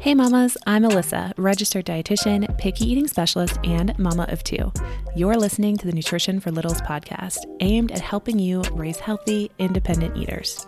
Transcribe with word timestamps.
Hey 0.00 0.14
mamas, 0.14 0.56
I'm 0.66 0.84
Alyssa, 0.84 1.34
registered 1.36 1.84
dietitian, 1.84 2.56
picky 2.56 2.90
eating 2.90 3.06
specialist, 3.06 3.58
and 3.64 3.96
mama 3.98 4.24
of 4.30 4.42
two. 4.42 4.72
You're 5.14 5.36
listening 5.36 5.76
to 5.76 5.86
the 5.86 5.92
Nutrition 5.92 6.40
for 6.40 6.50
Littles 6.50 6.80
podcast, 6.80 7.36
aimed 7.60 7.92
at 7.92 8.00
helping 8.00 8.38
you 8.38 8.62
raise 8.72 8.98
healthy, 8.98 9.50
independent 9.58 10.16
eaters. 10.16 10.66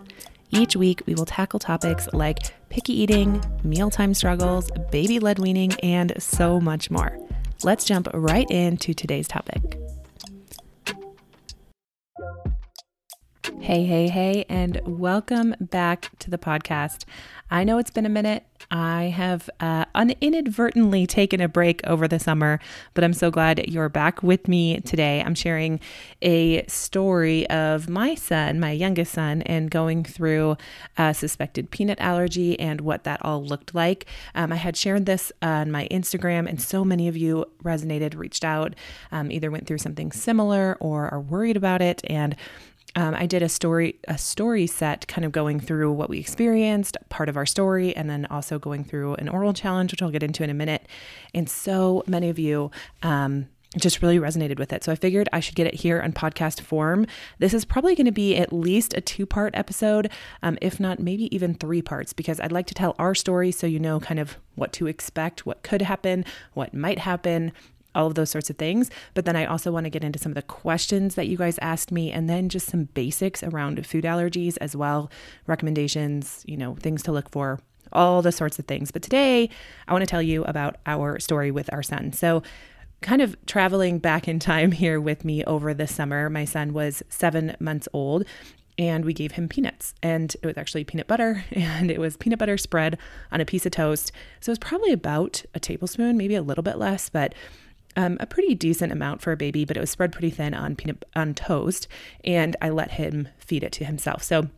Each 0.51 0.77
week, 0.77 1.01
we 1.07 1.15
will 1.15 1.25
tackle 1.25 1.59
topics 1.59 2.11
like 2.13 2.41
picky 2.69 2.93
eating, 2.93 3.43
mealtime 3.65 4.13
struggles, 4.13 4.71
baby 4.91 5.19
led 5.19 5.39
weaning, 5.39 5.73
and 5.83 6.13
so 6.19 6.61
much 6.61 6.91
more. 6.91 7.19
Let's 7.63 7.87
jump 7.87 8.09
right 8.13 8.49
into 8.51 8.93
today's 8.93 9.29
topic. 9.29 9.79
Hey, 13.61 13.85
hey, 13.85 14.09
hey, 14.09 14.45
and 14.49 14.81
welcome 14.85 15.55
back 15.59 16.11
to 16.19 16.31
the 16.31 16.37
podcast. 16.37 17.05
I 17.51 17.65
know 17.65 17.79
it's 17.79 17.91
been 17.91 18.05
a 18.05 18.11
minute. 18.11 18.45
I 18.73 19.05
have 19.15 19.51
uh, 19.61 19.85
un- 19.95 20.15
inadvertently 20.23 21.07
taken 21.07 21.43
a 21.43 21.49
break 21.49 21.83
over 21.85 22.09
the 22.09 22.19
summer, 22.19 22.59
but 22.95 23.05
I'm 23.05 23.13
so 23.13 23.31
glad 23.31 23.69
you're 23.69 23.91
back 23.91 24.23
with 24.23 24.49
me 24.49 24.81
today. 24.81 25.23
I'm 25.23 25.35
sharing 25.35 25.79
a 26.23 26.65
story 26.69 27.47
of 27.51 27.91
my 27.91 28.15
son, 28.15 28.59
my 28.59 28.71
youngest 28.71 29.13
son, 29.13 29.43
and 29.43 29.71
going 29.71 30.05
through 30.05 30.57
a 30.97 31.13
suspected 31.13 31.71
peanut 31.71 32.01
allergy 32.01 32.59
and 32.59 32.81
what 32.81 33.05
that 33.05 33.23
all 33.23 33.45
looked 33.45 33.75
like. 33.75 34.07
Um, 34.35 34.51
I 34.53 34.57
had 34.57 34.75
shared 34.75 35.05
this 35.05 35.31
on 35.43 35.71
my 35.71 35.87
Instagram, 35.91 36.49
and 36.49 36.61
so 36.61 36.83
many 36.83 37.09
of 37.09 37.17
you 37.17 37.45
resonated, 37.63 38.17
reached 38.17 38.43
out, 38.45 38.75
um, 39.11 39.31
either 39.31 39.51
went 39.51 39.67
through 39.67 39.79
something 39.79 40.11
similar 40.13 40.79
or 40.81 41.13
are 41.13 41.21
worried 41.21 41.59
about 41.59 41.83
it. 41.83 42.01
And 42.09 42.35
um, 42.95 43.15
I 43.15 43.27
did 43.27 43.43
a 43.43 43.49
story 43.49 43.97
a 44.09 44.19
story 44.19 44.67
set, 44.67 45.07
kind 45.09 45.25
of 45.25 45.33
going 45.33 45.61
through 45.61 45.93
what 45.93 46.11
we 46.11 46.19
experienced, 46.19 46.97
part 47.09 47.29
of 47.29 47.37
our 47.37 47.47
story, 47.47 47.95
and 47.97 48.09
then 48.11 48.27
also 48.27 48.59
going 48.59 48.85
through 48.85 49.15
an 49.15 49.29
oral 49.29 49.53
challenge, 49.53 49.93
which 49.93 50.03
I'll 50.03 50.11
get 50.11 50.23
into 50.23 50.45
in 50.45 50.51
a 50.51 50.55
minute. 50.55 50.87
And 51.35 51.49
so 51.49 52.03
many 52.07 52.29
of 52.29 52.39
you. 52.39 52.71
Um, 53.03 53.49
just 53.79 54.03
really 54.03 54.19
resonated 54.19 54.59
with 54.59 54.73
it. 54.73 54.85
So 54.85 54.93
I 54.93 54.97
figured 54.97 55.29
I 55.33 55.41
should 55.41 55.55
get 55.55 55.67
it 55.67 55.75
here 55.75 56.01
on 56.01 56.13
podcast 56.13 56.61
form. 56.61 57.07
This 57.39 57.55
is 57.55 57.65
probably 57.65 57.95
going 57.95 58.07
to 58.07 58.13
be 58.13 58.37
at 58.37 58.53
least 58.53 58.95
a 58.95 59.01
two 59.01 59.25
part 59.25 59.55
episode, 59.57 60.11
um, 60.43 60.59
if 60.61 60.79
not 60.79 60.99
maybe 60.99 61.35
even 61.35 61.55
three 61.55 61.81
parts, 61.81 62.13
because 62.13 62.39
I'd 62.39 62.53
like 62.53 62.67
to 62.67 62.75
tell 62.75 62.95
our 62.99 63.15
story 63.15 63.51
so 63.51 63.67
you 63.67 63.81
know 63.81 63.99
kind 63.99 64.21
of 64.21 64.37
what 64.57 64.73
to 64.75 64.87
expect, 64.87 65.47
what 65.47 65.63
could 65.63 65.81
happen, 65.81 66.25
what 66.53 66.75
might 66.75 66.99
happen, 66.99 67.53
all 67.95 68.07
of 68.07 68.15
those 68.15 68.31
sorts 68.31 68.51
of 68.51 68.57
things. 68.57 68.91
But 69.15 69.25
then 69.25 69.37
I 69.37 69.45
also 69.45 69.73
want 69.73 69.85
to 69.85 69.91
get 69.91 70.05
into 70.05 70.19
some 70.19 70.33
of 70.33 70.37
the 70.37 70.43
questions 70.43 71.15
that 71.15 71.29
you 71.29 71.37
guys 71.37 71.59
asked 71.61 71.93
me 71.93 72.11
and 72.11 72.29
then 72.29 72.49
just 72.49 72.67
some 72.69 72.85
basics 72.85 73.43
around 73.43 73.87
food 73.87 74.05
allergies 74.05 74.57
as 74.61 74.77
well, 74.77 75.11
recommendations, 75.47 76.45
you 76.47 76.57
know, 76.57 76.75
things 76.77 77.03
to 77.05 77.13
look 77.13 77.31
for, 77.31 77.61
all 77.93 78.23
the 78.23 78.33
sorts 78.33 78.59
of 78.59 78.67
things. 78.67 78.91
But 78.91 79.03
today 79.03 79.49
I 79.87 79.93
want 79.93 80.03
to 80.03 80.11
tell 80.11 80.23
you 80.23 80.45
about 80.45 80.77
our 80.87 81.19
story 81.19 81.51
with 81.51 81.73
our 81.73 81.83
son. 81.83 82.13
So, 82.13 82.43
kind 83.01 83.21
of 83.21 83.37
traveling 83.47 83.99
back 83.99 84.29
in 84.29 84.39
time 84.39 84.71
here 84.71 85.01
with 85.01 85.25
me 85.25 85.43
over 85.45 85.75
the 85.75 85.89
summer, 85.89 86.31
my 86.31 86.45
son 86.45 86.73
was 86.73 87.03
seven 87.09 87.57
months 87.59 87.89
old 87.93 88.25
and 88.79 89.05
we 89.05 89.13
gave 89.13 89.33
him 89.33 89.49
peanuts. 89.49 89.95
And 90.03 90.35
it 90.43 90.47
was 90.47 90.57
actually 90.57 90.85
peanut 90.85 91.07
butter, 91.07 91.45
and 91.53 91.91
it 91.91 92.01
was 92.01 92.17
peanut 92.17 92.39
butter 92.39 92.57
spread 92.57 92.99
on 93.31 93.41
a 93.41 93.45
piece 93.45 93.67
of 93.67 93.73
toast. 93.73 94.13
So 94.41 94.51
it 94.51 94.53
was 94.53 94.59
probably 94.59 94.93
about 94.93 95.45
a 95.55 95.61
tablespoon, 95.61 96.17
maybe 96.17 96.35
a 96.35 96.43
little 96.43 96.63
bit 96.63 96.79
less, 96.79 97.09
but 97.09 97.35
um, 97.97 98.17
a 98.21 98.27
pretty 98.27 98.55
decent 98.55 98.93
amount 98.93 99.21
for 99.21 99.33
a 99.33 99.37
baby, 99.37 99.65
but 99.65 99.77
it 99.77 99.81
was 99.81 99.91
spread 99.91 100.13
pretty 100.13 100.31
thin 100.31 100.55
on 100.55 100.77
peanut 100.77 101.05
on 101.15 101.35
toast, 101.35 101.89
and 102.25 102.57
I 102.61 102.71
let 102.71 102.93
him 102.93 103.29
feed 103.39 103.63
it 103.63 103.73
to 103.73 103.85
himself. 103.85 104.23
So 104.23 104.49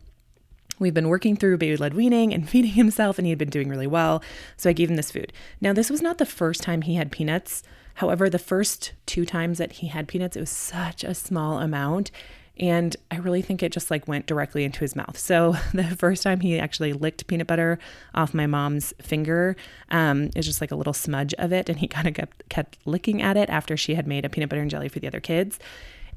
We've 0.77 0.93
been 0.93 1.07
working 1.07 1.37
through 1.37 1.57
baby 1.57 1.77
led 1.77 1.93
weaning 1.93 2.33
and 2.33 2.49
feeding 2.49 2.71
himself, 2.71 3.17
and 3.17 3.25
he 3.25 3.31
had 3.31 3.39
been 3.39 3.49
doing 3.49 3.69
really 3.69 3.87
well. 3.87 4.21
So 4.57 4.69
I 4.69 4.73
gave 4.73 4.89
him 4.89 4.95
this 4.95 5.11
food. 5.11 5.31
Now, 5.61 5.73
this 5.73 5.89
was 5.89 6.01
not 6.01 6.17
the 6.17 6.25
first 6.25 6.63
time 6.63 6.81
he 6.81 6.95
had 6.95 7.11
peanuts. 7.11 7.63
However, 7.95 8.29
the 8.29 8.39
first 8.39 8.91
two 9.05 9.25
times 9.25 9.57
that 9.57 9.73
he 9.73 9.87
had 9.87 10.07
peanuts, 10.07 10.35
it 10.35 10.41
was 10.41 10.49
such 10.49 11.03
a 11.03 11.13
small 11.13 11.59
amount. 11.59 12.11
And 12.57 12.95
I 13.11 13.17
really 13.17 13.41
think 13.41 13.61
it 13.61 13.71
just 13.71 13.91
like 13.91 14.07
went 14.07 14.27
directly 14.27 14.63
into 14.63 14.79
his 14.79 14.95
mouth. 14.95 15.17
So 15.17 15.55
the 15.73 15.83
first 15.83 16.23
time 16.23 16.39
he 16.39 16.59
actually 16.59 16.93
licked 16.93 17.27
peanut 17.27 17.47
butter 17.47 17.79
off 18.13 18.33
my 18.33 18.47
mom's 18.47 18.93
finger, 19.01 19.55
um, 19.89 20.25
it 20.25 20.37
was 20.37 20.45
just 20.45 20.61
like 20.61 20.71
a 20.71 20.75
little 20.75 20.93
smudge 20.93 21.33
of 21.35 21.51
it. 21.51 21.69
And 21.69 21.79
he 21.79 21.87
kind 21.95 22.07
of 22.07 22.13
kept, 22.13 22.47
kept 22.49 22.77
licking 22.85 23.21
at 23.21 23.37
it 23.37 23.49
after 23.49 23.75
she 23.75 23.95
had 23.95 24.07
made 24.07 24.25
a 24.25 24.29
peanut 24.29 24.49
butter 24.49 24.61
and 24.61 24.71
jelly 24.71 24.89
for 24.89 24.99
the 24.99 25.07
other 25.07 25.19
kids. 25.19 25.59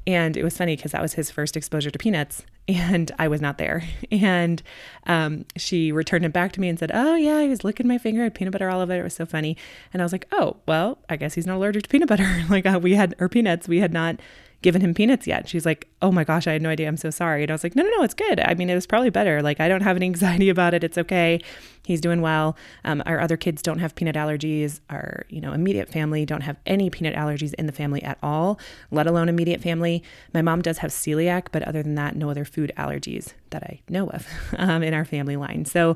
And 0.07 0.37
it 0.37 0.43
was 0.43 0.57
funny 0.57 0.75
because 0.75 0.91
that 0.93 1.01
was 1.01 1.13
his 1.13 1.29
first 1.29 1.57
exposure 1.57 1.91
to 1.91 1.99
peanuts, 1.99 2.43
and 2.67 3.11
I 3.19 3.27
was 3.27 3.41
not 3.41 3.57
there. 3.57 3.83
And 4.11 4.61
um, 5.05 5.45
she 5.55 5.91
returned 5.91 6.25
it 6.25 6.33
back 6.33 6.51
to 6.53 6.61
me 6.61 6.69
and 6.69 6.79
said, 6.79 6.91
Oh, 6.93 7.15
yeah, 7.15 7.41
he 7.41 7.49
was 7.49 7.63
licking 7.63 7.87
my 7.87 7.97
finger, 7.97 8.23
had 8.23 8.33
peanut 8.33 8.53
butter 8.53 8.69
all 8.69 8.81
over 8.81 8.93
it. 8.93 8.99
It 8.99 9.03
was 9.03 9.13
so 9.13 9.25
funny. 9.25 9.55
And 9.93 10.01
I 10.01 10.05
was 10.05 10.11
like, 10.11 10.25
Oh, 10.31 10.57
well, 10.65 10.97
I 11.09 11.15
guess 11.15 11.33
he's 11.35 11.45
not 11.45 11.57
allergic 11.57 11.83
to 11.83 11.89
peanut 11.89 12.09
butter. 12.09 12.43
like 12.49 12.65
uh, 12.65 12.79
we 12.81 12.95
had, 12.95 13.13
or 13.19 13.29
peanuts, 13.29 13.67
we 13.67 13.79
had 13.79 13.93
not 13.93 14.19
given 14.61 14.81
him 14.81 14.93
peanuts 14.93 15.27
yet. 15.27 15.47
She's 15.47 15.65
like, 15.65 15.87
Oh 16.01 16.11
my 16.11 16.23
gosh, 16.23 16.47
I 16.47 16.53
had 16.53 16.61
no 16.61 16.69
idea. 16.69 16.87
I'm 16.87 16.97
so 16.97 17.09
sorry. 17.09 17.43
And 17.43 17.51
I 17.51 17.53
was 17.53 17.63
like, 17.63 17.75
No, 17.75 17.83
no, 17.83 17.89
no, 17.97 18.03
it's 18.03 18.13
good. 18.13 18.39
I 18.39 18.53
mean, 18.53 18.69
it 18.69 18.75
was 18.75 18.85
probably 18.85 19.09
better. 19.09 19.41
Like, 19.41 19.59
I 19.59 19.67
don't 19.67 19.81
have 19.81 19.95
any 19.95 20.05
anxiety 20.07 20.49
about 20.49 20.73
it. 20.73 20.83
It's 20.83 20.97
okay. 20.97 21.39
He's 21.85 22.01
doing 22.01 22.21
well. 22.21 22.55
Um, 22.83 23.01
our 23.05 23.19
other 23.19 23.37
kids 23.37 23.61
don't 23.61 23.79
have 23.79 23.95
peanut 23.95 24.15
allergies. 24.15 24.79
Our, 24.89 25.25
you 25.29 25.41
know, 25.41 25.53
immediate 25.53 25.89
family 25.89 26.25
don't 26.25 26.41
have 26.41 26.57
any 26.65 26.89
peanut 26.89 27.15
allergies 27.15 27.53
in 27.55 27.65
the 27.65 27.71
family 27.71 28.03
at 28.03 28.17
all, 28.21 28.59
let 28.91 29.07
alone 29.07 29.29
immediate 29.29 29.61
family. 29.61 30.03
My 30.33 30.41
mom 30.41 30.61
does 30.61 30.79
have 30.79 30.91
celiac, 30.91 31.47
but 31.51 31.63
other 31.63 31.81
than 31.81 31.95
that, 31.95 32.15
no 32.15 32.29
other 32.29 32.45
food 32.45 32.71
allergies 32.77 33.33
that 33.49 33.63
I 33.63 33.81
know 33.89 34.07
of 34.09 34.27
um, 34.57 34.83
in 34.83 34.93
our 34.93 35.05
family 35.05 35.35
line. 35.35 35.65
So, 35.65 35.95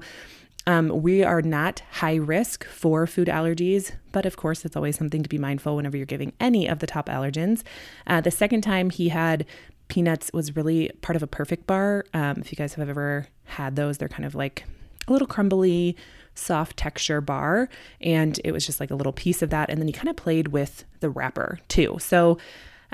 um, 0.66 0.90
we 0.90 1.24
are 1.24 1.41
not 1.41 1.81
high 1.91 2.16
risk 2.16 2.66
for 2.66 3.06
food 3.06 3.28
allergies, 3.28 3.94
but 4.12 4.25
of 4.25 4.38
course, 4.38 4.63
it's 4.63 4.75
always 4.75 4.97
something 4.97 5.24
to 5.24 5.29
be 5.29 5.38
mindful 5.38 5.75
whenever 5.75 5.97
you're 5.97 6.06
giving 6.06 6.34
any 6.40 6.68
of 6.68 6.79
the 6.79 6.88
top 6.88 7.07
allergens. 7.07 7.63
Uh, 8.07 8.22
the 8.22 8.31
second 8.31 8.62
time 8.62 8.90
he 8.90 9.09
had 9.09 9.46
peanuts 9.90 10.31
was 10.34 10.56
really 10.56 10.90
part 11.02 11.16
of 11.16 11.23
a 11.23 11.28
perfect 11.28 11.68
bar. 11.68 12.06
Um, 12.13 12.38
if 12.38 12.52
you 12.52 12.56
guys 12.56 12.73
have 12.75 12.90
ever 12.90 13.28
had 13.46 13.75
those, 13.75 13.97
they're 13.97 14.07
kind 14.07 14.25
of 14.25 14.35
like 14.35 14.63
a 15.07 15.12
little 15.12 15.28
crumbly, 15.28 15.97
soft 16.35 16.78
texture 16.78 17.22
bar. 17.22 17.69
And 18.00 18.40
it 18.44 18.52
was 18.52 18.66
just 18.66 18.79
like 18.79 18.91
a 18.91 18.96
little 18.96 19.13
piece 19.13 19.41
of 19.41 19.50
that. 19.50 19.69
And 19.69 19.79
then 19.79 19.88
he 19.88 19.94
kind 19.94 20.09
of 20.09 20.16
played 20.16 20.50
with 20.50 20.85
the 21.02 21.09
wrapper 21.09 21.59
too. 21.68 21.97
So 22.00 22.38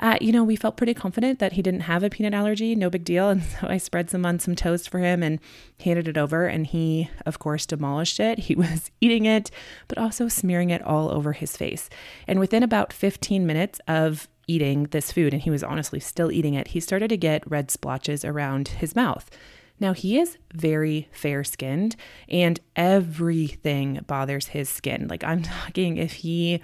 uh, 0.00 0.16
you 0.20 0.32
know, 0.32 0.42
we 0.42 0.56
felt 0.56 0.78
pretty 0.78 0.94
confident 0.94 1.38
that 1.38 1.52
he 1.52 1.62
didn't 1.62 1.80
have 1.80 2.02
a 2.02 2.10
peanut 2.10 2.32
allergy, 2.34 2.74
no 2.74 2.90
big 2.90 3.04
deal. 3.04 3.28
And 3.30 3.42
so 3.42 3.66
I 3.68 3.76
spread 3.76 4.10
some 4.10 4.24
on 4.24 4.38
some 4.38 4.56
toast 4.56 4.88
for 4.88 4.98
him 4.98 5.22
and 5.22 5.38
handed 5.80 6.08
it 6.08 6.16
over. 6.16 6.46
And 6.46 6.66
he, 6.66 7.10
of 7.26 7.38
course, 7.38 7.66
demolished 7.66 8.18
it. 8.18 8.40
He 8.40 8.54
was 8.56 8.90
eating 9.00 9.26
it, 9.26 9.50
but 9.88 9.98
also 9.98 10.26
smearing 10.26 10.70
it 10.70 10.82
all 10.82 11.10
over 11.10 11.32
his 11.32 11.56
face. 11.56 11.90
And 12.26 12.40
within 12.40 12.62
about 12.62 12.92
15 12.92 13.46
minutes 13.46 13.80
of 13.86 14.28
eating 14.46 14.84
this 14.84 15.12
food, 15.12 15.32
and 15.32 15.42
he 15.42 15.50
was 15.50 15.62
honestly 15.62 16.00
still 16.00 16.32
eating 16.32 16.54
it, 16.54 16.68
he 16.68 16.80
started 16.80 17.08
to 17.08 17.16
get 17.16 17.48
red 17.48 17.70
splotches 17.70 18.24
around 18.24 18.68
his 18.68 18.96
mouth. 18.96 19.30
Now, 19.78 19.94
he 19.94 20.18
is 20.18 20.36
very 20.52 21.08
fair 21.12 21.44
skinned, 21.44 21.96
and 22.28 22.60
everything 22.76 24.04
bothers 24.06 24.48
his 24.48 24.68
skin. 24.68 25.08
Like, 25.08 25.24
I'm 25.24 25.42
talking 25.42 25.96
if 25.96 26.12
he 26.12 26.60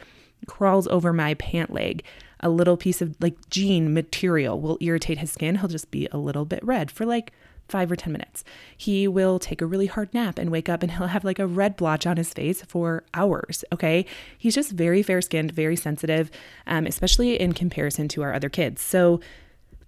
crawls 0.47 0.87
over 0.89 1.13
my 1.13 1.35
pant 1.35 1.73
leg, 1.73 2.03
a 2.47 2.49
little 2.49 2.77
piece 2.77 3.03
of 3.03 3.17
like 3.21 3.51
jean 3.51 3.93
material 3.93 4.61
will 4.61 4.79
irritate 4.81 5.19
his 5.19 5.33
skin. 5.33 5.57
He'll 5.57 5.69
just 5.69 5.91
be 5.91 6.07
a 6.13 6.17
little 6.17 6.45
bit 6.45 6.65
red 6.65 6.93
for 6.93 7.05
like 7.05 7.33
five 7.69 7.91
or 7.91 7.97
10 7.97 8.13
minutes. 8.13 8.45
He 8.77 9.09
will 9.09 9.41
take 9.41 9.61
a 9.61 9.67
really 9.67 9.87
hard 9.87 10.15
nap 10.15 10.39
and 10.39 10.51
wake 10.51 10.69
up 10.69 10.85
and 10.85 10.93
he'll 10.97 11.09
have 11.09 11.25
like 11.25 11.41
a 11.41 11.47
red 11.47 11.77
blotch 11.77 12.07
on 12.07 12.17
his 12.17 12.33
face 12.33 12.63
for 12.63 13.03
hours. 13.15 13.65
Okay. 13.73 14.07
He's 14.39 14.55
just 14.55 14.71
very 14.71 15.03
fair 15.03 15.21
skinned, 15.21 15.51
very 15.51 15.75
sensitive, 15.75 16.31
um, 16.69 16.87
especially 16.87 17.39
in 17.39 17.53
comparison 17.53 18.07
to 18.09 18.23
our 18.23 18.33
other 18.33 18.49
kids. 18.49 18.81
So 18.81 19.21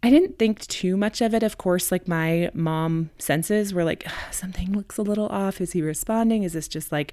I 0.02 0.10
didn't 0.10 0.36
think 0.36 0.66
too 0.66 0.96
much 0.96 1.20
of 1.20 1.34
it. 1.34 1.44
Of 1.44 1.58
course, 1.58 1.92
like 1.92 2.08
my 2.08 2.50
mom 2.54 3.10
senses 3.18 3.72
were 3.72 3.84
like, 3.84 4.04
something 4.32 4.72
looks 4.72 4.98
a 4.98 5.02
little 5.02 5.28
off. 5.28 5.60
Is 5.60 5.72
he 5.72 5.82
responding? 5.82 6.42
Is 6.42 6.54
this 6.54 6.66
just 6.66 6.90
like 6.90 7.12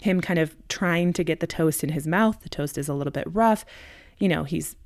him 0.00 0.22
kind 0.22 0.38
of 0.38 0.56
trying 0.68 1.12
to 1.12 1.24
get 1.24 1.40
the 1.40 1.46
toast 1.46 1.84
in 1.84 1.90
his 1.90 2.06
mouth? 2.06 2.40
The 2.40 2.48
toast 2.48 2.78
is 2.78 2.88
a 2.88 2.94
little 2.94 3.10
bit 3.10 3.26
rough 3.26 3.66
you 4.18 4.28
know, 4.28 4.44
he's 4.44 4.76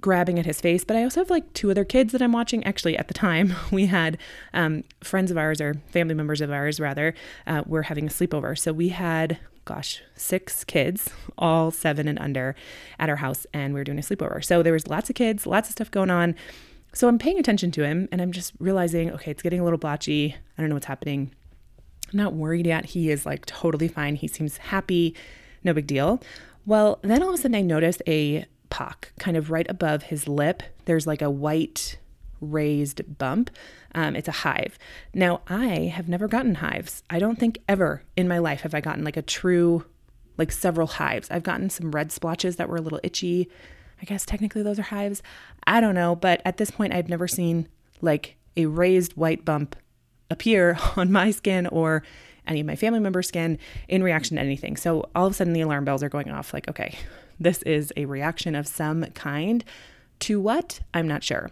grabbing 0.00 0.38
at 0.38 0.46
his 0.46 0.60
face. 0.60 0.84
But 0.84 0.96
I 0.96 1.02
also 1.02 1.20
have 1.20 1.30
like 1.30 1.52
two 1.52 1.70
other 1.70 1.84
kids 1.84 2.12
that 2.12 2.22
I'm 2.22 2.32
watching. 2.32 2.64
Actually, 2.64 2.96
at 2.96 3.08
the 3.08 3.14
time, 3.14 3.54
we 3.72 3.86
had 3.86 4.18
um, 4.54 4.84
friends 5.02 5.30
of 5.30 5.38
ours 5.38 5.60
or 5.60 5.74
family 5.90 6.14
members 6.14 6.40
of 6.40 6.50
ours, 6.50 6.80
rather, 6.80 7.14
uh, 7.46 7.62
were 7.66 7.82
having 7.82 8.06
a 8.06 8.10
sleepover. 8.10 8.56
So 8.58 8.72
we 8.72 8.90
had, 8.90 9.38
gosh, 9.64 10.02
six 10.14 10.64
kids, 10.64 11.10
all 11.36 11.70
seven 11.70 12.08
and 12.08 12.18
under, 12.18 12.54
at 12.98 13.08
our 13.08 13.16
house, 13.16 13.46
and 13.52 13.74
we 13.74 13.80
were 13.80 13.84
doing 13.84 13.98
a 13.98 14.02
sleepover. 14.02 14.44
So 14.44 14.62
there 14.62 14.72
was 14.72 14.86
lots 14.86 15.10
of 15.10 15.16
kids, 15.16 15.46
lots 15.46 15.68
of 15.68 15.72
stuff 15.72 15.90
going 15.90 16.10
on. 16.10 16.34
So 16.94 17.06
I'm 17.06 17.18
paying 17.18 17.38
attention 17.38 17.70
to 17.72 17.84
him 17.84 18.08
and 18.10 18.22
I'm 18.22 18.32
just 18.32 18.54
realizing, 18.58 19.10
okay, 19.12 19.30
it's 19.30 19.42
getting 19.42 19.60
a 19.60 19.64
little 19.64 19.78
blotchy. 19.78 20.34
I 20.56 20.62
don't 20.62 20.70
know 20.70 20.76
what's 20.76 20.86
happening. 20.86 21.30
I'm 22.10 22.18
not 22.18 22.32
worried 22.32 22.66
yet. 22.66 22.86
He 22.86 23.10
is 23.10 23.26
like 23.26 23.44
totally 23.44 23.88
fine. 23.88 24.16
He 24.16 24.26
seems 24.26 24.56
happy. 24.56 25.14
No 25.62 25.74
big 25.74 25.86
deal. 25.86 26.22
Well, 26.64 26.98
then 27.02 27.22
all 27.22 27.28
of 27.28 27.34
a 27.34 27.38
sudden 27.38 27.54
I 27.54 27.60
noticed 27.60 28.02
a 28.06 28.46
pock, 28.70 29.12
kind 29.18 29.36
of 29.36 29.50
right 29.50 29.66
above 29.68 30.04
his 30.04 30.28
lip. 30.28 30.62
There's 30.84 31.06
like 31.06 31.22
a 31.22 31.30
white 31.30 31.98
raised 32.40 33.18
bump. 33.18 33.50
Um, 33.94 34.14
it's 34.14 34.28
a 34.28 34.32
hive. 34.32 34.78
Now, 35.12 35.40
I 35.48 35.92
have 35.94 36.08
never 36.08 36.28
gotten 36.28 36.56
hives. 36.56 37.02
I 37.10 37.18
don't 37.18 37.38
think 37.38 37.58
ever 37.68 38.02
in 38.16 38.28
my 38.28 38.38
life 38.38 38.60
have 38.62 38.74
I 38.74 38.80
gotten 38.80 39.04
like 39.04 39.16
a 39.16 39.22
true 39.22 39.84
like 40.36 40.52
several 40.52 40.86
hives. 40.86 41.28
I've 41.30 41.42
gotten 41.42 41.68
some 41.68 41.90
red 41.90 42.12
splotches 42.12 42.56
that 42.56 42.68
were 42.68 42.76
a 42.76 42.80
little 42.80 43.00
itchy. 43.02 43.50
I 44.00 44.04
guess 44.04 44.24
technically 44.24 44.62
those 44.62 44.78
are 44.78 44.82
hives. 44.82 45.22
I 45.66 45.80
don't 45.80 45.96
know, 45.96 46.14
but 46.14 46.40
at 46.44 46.56
this 46.56 46.70
point, 46.70 46.94
I've 46.94 47.08
never 47.08 47.26
seen 47.26 47.68
like 48.00 48.36
a 48.56 48.66
raised 48.66 49.14
white 49.14 49.44
bump 49.44 49.74
appear 50.30 50.78
on 50.96 51.10
my 51.10 51.32
skin 51.32 51.66
or 51.66 52.02
any 52.46 52.60
of 52.60 52.66
my 52.66 52.76
family 52.76 53.00
members' 53.00 53.28
skin 53.28 53.58
in 53.88 54.02
reaction 54.02 54.36
to 54.36 54.42
anything. 54.42 54.76
So 54.76 55.10
all 55.14 55.26
of 55.26 55.32
a 55.32 55.34
sudden, 55.34 55.52
the 55.52 55.60
alarm 55.60 55.84
bells 55.84 56.02
are 56.02 56.08
going 56.08 56.30
off 56.30 56.54
like, 56.54 56.68
okay, 56.68 56.96
this 57.38 57.62
is 57.62 57.92
a 57.96 58.04
reaction 58.04 58.54
of 58.54 58.66
some 58.66 59.04
kind. 59.14 59.64
To 60.20 60.40
what? 60.40 60.80
I'm 60.92 61.06
not 61.06 61.22
sure. 61.22 61.50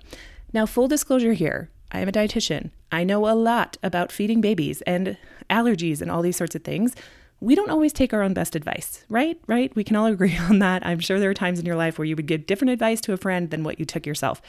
Now, 0.53 0.67
full 0.67 0.89
disclosure 0.89 1.35
here 1.35 1.71
I 1.93 2.01
am 2.01 2.09
a 2.09 2.13
dietitian. 2.13 2.71
I 2.91 3.05
know 3.05 3.29
a 3.29 3.35
lot 3.35 3.77
about 3.83 4.13
feeding 4.13 4.41
babies 4.41 4.83
and 4.83 5.17
allergies 5.49 6.01
and 6.01 6.11
all 6.11 6.23
these 6.23 6.37
sorts 6.37 6.55
of 6.55 6.65
things. 6.65 6.95
We 7.41 7.55
don't 7.55 7.71
always 7.71 7.93
take 7.93 8.13
our 8.13 8.23
own 8.23 8.35
best 8.35 8.57
advice, 8.57 9.05
right? 9.09 9.39
Right? 9.47 9.75
We 9.77 9.85
can 9.85 9.97
all 9.97 10.07
agree 10.13 10.37
on 10.37 10.59
that. 10.61 10.85
I'm 10.87 11.01
sure 11.01 11.21
there 11.21 11.31
are 11.31 11.35
times 11.35 11.59
in 11.59 11.67
your 11.67 11.77
life 11.77 11.99
where 11.99 12.07
you 12.07 12.17
would 12.17 12.27
give 12.27 12.47
different 12.47 12.73
advice 12.73 13.01
to 13.03 13.13
a 13.13 13.17
friend 13.17 13.51
than 13.51 13.63
what 13.63 13.79
you 13.79 13.85
took 13.85 14.07
yourself. 14.07 14.41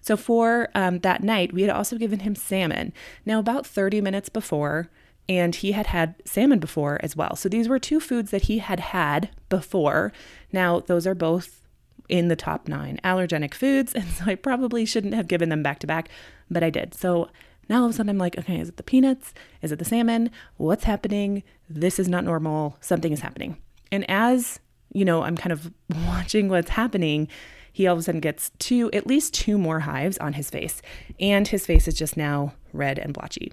So, 0.00 0.16
for 0.18 0.68
um, 0.74 0.98
that 0.98 1.22
night, 1.22 1.54
we 1.54 1.62
had 1.62 1.70
also 1.70 1.96
given 1.96 2.20
him 2.20 2.34
salmon. 2.34 2.92
Now, 3.24 3.38
about 3.38 3.66
30 3.66 4.02
minutes 4.02 4.28
before, 4.28 4.90
and 5.28 5.54
he 5.54 5.72
had 5.72 5.86
had 5.86 6.14
salmon 6.24 6.58
before 6.58 6.98
as 7.02 7.16
well. 7.16 7.36
So, 7.36 7.48
these 7.48 7.68
were 7.68 7.78
two 7.78 8.00
foods 8.00 8.30
that 8.30 8.42
he 8.42 8.58
had 8.58 8.80
had 8.80 9.30
before. 9.48 10.12
Now, 10.52 10.80
those 10.80 11.06
are 11.06 11.14
both 11.14 11.64
in 12.08 12.28
the 12.28 12.36
top 12.36 12.68
nine 12.68 12.98
allergenic 13.04 13.54
foods. 13.54 13.94
And 14.04 14.08
so 14.08 14.24
I 14.26 14.34
probably 14.34 14.84
shouldn't 14.84 15.14
have 15.14 15.28
given 15.28 15.48
them 15.48 15.62
back 15.62 15.78
to 15.80 15.86
back, 15.86 16.08
but 16.50 16.62
I 16.62 16.70
did. 16.70 16.94
So 16.94 17.28
now 17.68 17.80
all 17.80 17.86
of 17.86 17.90
a 17.90 17.94
sudden 17.94 18.10
I'm 18.10 18.18
like, 18.18 18.38
okay, 18.38 18.60
is 18.60 18.68
it 18.68 18.76
the 18.76 18.82
peanuts? 18.82 19.32
Is 19.62 19.72
it 19.72 19.78
the 19.78 19.84
salmon? 19.84 20.30
What's 20.56 20.84
happening? 20.84 21.42
This 21.68 21.98
is 21.98 22.08
not 22.08 22.24
normal. 22.24 22.76
Something 22.80 23.12
is 23.12 23.20
happening. 23.20 23.56
And 23.90 24.08
as, 24.10 24.60
you 24.92 25.04
know, 25.04 25.22
I'm 25.22 25.36
kind 25.36 25.52
of 25.52 25.72
watching 26.06 26.48
what's 26.48 26.70
happening, 26.70 27.28
he 27.72 27.86
all 27.86 27.94
of 27.94 28.00
a 28.00 28.02
sudden 28.02 28.20
gets 28.20 28.50
two, 28.58 28.90
at 28.92 29.06
least 29.06 29.34
two 29.34 29.58
more 29.58 29.80
hives 29.80 30.18
on 30.18 30.34
his 30.34 30.50
face. 30.50 30.82
And 31.18 31.48
his 31.48 31.66
face 31.66 31.88
is 31.88 31.94
just 31.94 32.16
now 32.16 32.54
red 32.72 32.98
and 32.98 33.14
blotchy. 33.14 33.52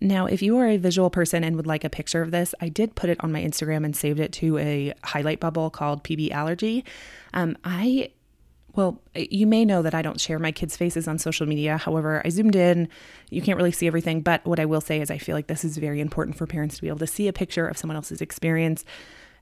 Now, 0.00 0.26
if 0.26 0.42
you 0.42 0.56
are 0.58 0.66
a 0.66 0.76
visual 0.76 1.10
person 1.10 1.42
and 1.42 1.56
would 1.56 1.66
like 1.66 1.84
a 1.84 1.90
picture 1.90 2.22
of 2.22 2.30
this, 2.30 2.54
I 2.60 2.68
did 2.68 2.94
put 2.94 3.10
it 3.10 3.22
on 3.22 3.32
my 3.32 3.42
Instagram 3.42 3.84
and 3.84 3.96
saved 3.96 4.20
it 4.20 4.32
to 4.34 4.58
a 4.58 4.92
highlight 5.04 5.40
bubble 5.40 5.70
called 5.70 6.04
PB 6.04 6.30
Allergy. 6.30 6.84
Um, 7.32 7.56
I 7.64 8.10
well, 8.76 9.00
you 9.14 9.46
may 9.46 9.64
know 9.64 9.80
that 9.80 9.94
I 9.94 10.02
don't 10.02 10.20
share 10.20 10.38
my 10.38 10.52
kids' 10.52 10.76
faces 10.76 11.08
on 11.08 11.18
social 11.18 11.46
media. 11.46 11.78
However, 11.78 12.20
I 12.24 12.28
zoomed 12.28 12.54
in. 12.54 12.88
You 13.30 13.40
can't 13.40 13.56
really 13.56 13.72
see 13.72 13.86
everything, 13.86 14.20
but 14.20 14.44
what 14.44 14.60
I 14.60 14.66
will 14.66 14.82
say 14.82 15.00
is 15.00 15.10
I 15.10 15.16
feel 15.16 15.34
like 15.34 15.46
this 15.46 15.64
is 15.64 15.78
very 15.78 15.98
important 15.98 16.36
for 16.36 16.46
parents 16.46 16.76
to 16.76 16.82
be 16.82 16.88
able 16.88 16.98
to 16.98 17.06
see 17.06 17.26
a 17.26 17.32
picture 17.32 17.66
of 17.66 17.78
someone 17.78 17.96
else's 17.96 18.20
experience. 18.20 18.84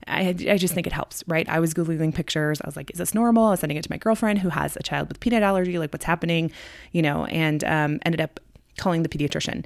I, 0.07 0.29
I 0.49 0.57
just 0.57 0.73
think 0.73 0.87
it 0.87 0.93
helps, 0.93 1.21
right? 1.27 1.47
I 1.49 1.59
was 1.59 1.73
Googling 1.73 2.15
pictures. 2.15 2.61
I 2.61 2.67
was 2.67 2.77
like, 2.77 2.91
is 2.91 2.97
this 2.97 3.13
normal? 3.13 3.47
I 3.47 3.49
was 3.51 3.59
sending 3.59 3.77
it 3.77 3.83
to 3.83 3.91
my 3.91 3.97
girlfriend 3.97 4.39
who 4.39 4.49
has 4.49 4.77
a 4.77 4.83
child 4.83 5.09
with 5.09 5.19
peanut 5.19 5.43
allergy, 5.43 5.77
like 5.79 5.91
what's 5.91 6.05
happening, 6.05 6.51
you 6.93 7.01
know, 7.01 7.25
and 7.25 7.63
um, 7.65 7.99
ended 8.05 8.21
up 8.21 8.39
calling 8.77 9.03
the 9.03 9.09
pediatrician. 9.09 9.65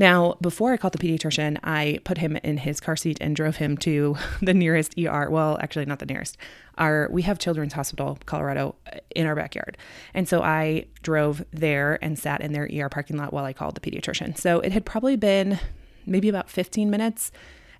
Now, 0.00 0.38
before 0.40 0.72
I 0.72 0.78
called 0.78 0.94
the 0.94 0.98
pediatrician, 0.98 1.58
I 1.62 2.00
put 2.04 2.16
him 2.16 2.36
in 2.36 2.56
his 2.56 2.80
car 2.80 2.96
seat 2.96 3.18
and 3.20 3.36
drove 3.36 3.56
him 3.56 3.76
to 3.78 4.16
the 4.42 4.54
nearest 4.54 4.94
ER. 4.98 5.28
Well, 5.28 5.58
actually, 5.60 5.84
not 5.84 5.98
the 5.98 6.06
nearest. 6.06 6.38
Our 6.78 7.10
we 7.12 7.20
have 7.22 7.38
Children's 7.38 7.74
Hospital 7.74 8.18
Colorado 8.24 8.76
in 9.14 9.26
our 9.26 9.36
backyard, 9.36 9.76
and 10.14 10.26
so 10.26 10.42
I 10.42 10.86
drove 11.02 11.44
there 11.52 11.98
and 12.02 12.18
sat 12.18 12.40
in 12.40 12.52
their 12.52 12.66
ER 12.74 12.88
parking 12.88 13.18
lot 13.18 13.34
while 13.34 13.44
I 13.44 13.52
called 13.52 13.74
the 13.74 13.80
pediatrician. 13.82 14.38
So 14.38 14.60
it 14.60 14.72
had 14.72 14.86
probably 14.86 15.16
been 15.16 15.58
maybe 16.06 16.30
about 16.30 16.48
15 16.48 16.90
minutes 16.90 17.30